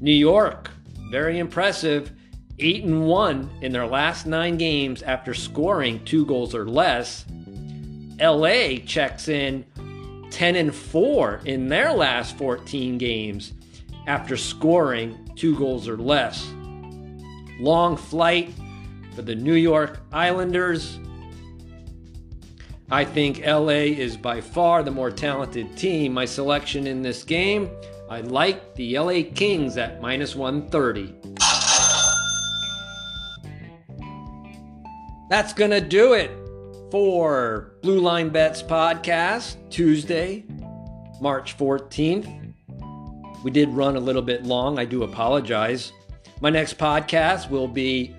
New 0.00 0.10
York, 0.10 0.70
very 1.10 1.38
impressive. 1.38 2.12
8 2.58 2.84
and 2.84 3.06
1 3.06 3.50
in 3.62 3.70
their 3.70 3.86
last 3.86 4.26
9 4.26 4.58
games 4.58 5.02
after 5.02 5.32
scoring 5.32 6.04
2 6.04 6.26
goals 6.26 6.56
or 6.56 6.68
less. 6.68 7.24
LA 8.20 8.78
checks 8.84 9.28
in 9.28 9.64
10 10.30 10.56
and 10.56 10.74
4 10.74 11.40
in 11.44 11.68
their 11.68 11.92
last 11.92 12.36
14 12.36 12.98
games 12.98 13.52
after 14.06 14.36
scoring 14.36 15.30
2 15.36 15.56
goals 15.56 15.88
or 15.88 15.96
less. 15.96 16.50
Long 17.60 17.96
flight 17.96 18.52
for 19.14 19.22
the 19.22 19.34
New 19.34 19.54
York 19.54 20.00
Islanders. 20.12 20.98
I 22.90 23.04
think 23.04 23.44
LA 23.44 23.90
is 23.98 24.16
by 24.16 24.40
far 24.40 24.82
the 24.82 24.90
more 24.90 25.10
talented 25.10 25.76
team. 25.76 26.14
My 26.14 26.24
selection 26.24 26.86
in 26.86 27.02
this 27.02 27.22
game, 27.22 27.68
I 28.08 28.22
like 28.22 28.74
the 28.74 28.98
LA 28.98 29.22
Kings 29.34 29.76
at 29.76 30.00
minus 30.00 30.34
130. 30.34 31.14
That's 35.28 35.52
going 35.52 35.72
to 35.72 35.82
do 35.82 36.14
it 36.14 36.30
for 36.90 37.72
Blue 37.82 38.00
Line 38.00 38.28
Bets 38.28 38.62
podcast, 38.62 39.56
Tuesday, 39.70 40.44
March 41.20 41.56
14th. 41.56 42.54
We 43.44 43.50
did 43.50 43.68
run 43.70 43.96
a 43.96 44.00
little 44.00 44.22
bit 44.22 44.44
long. 44.44 44.78
I 44.78 44.84
do 44.84 45.02
apologize. 45.04 45.92
My 46.40 46.50
next 46.50 46.78
podcast 46.78 47.50
will 47.50 47.68
be 47.68 48.14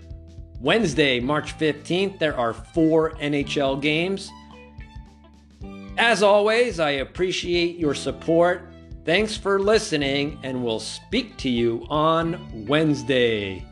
Wednesday, 0.59 1.19
March 1.19 1.57
15th. 1.57 2.19
There 2.19 2.37
are 2.37 2.53
four 2.53 3.11
NHL 3.15 3.81
games. 3.81 4.29
As 5.97 6.23
always, 6.23 6.79
I 6.79 6.91
appreciate 6.91 7.77
your 7.77 7.93
support. 7.93 8.71
Thanks 9.05 9.35
for 9.35 9.59
listening, 9.59 10.39
and 10.43 10.63
we'll 10.63 10.79
speak 10.79 11.37
to 11.37 11.49
you 11.49 11.85
on 11.89 12.65
Wednesday. 12.67 13.65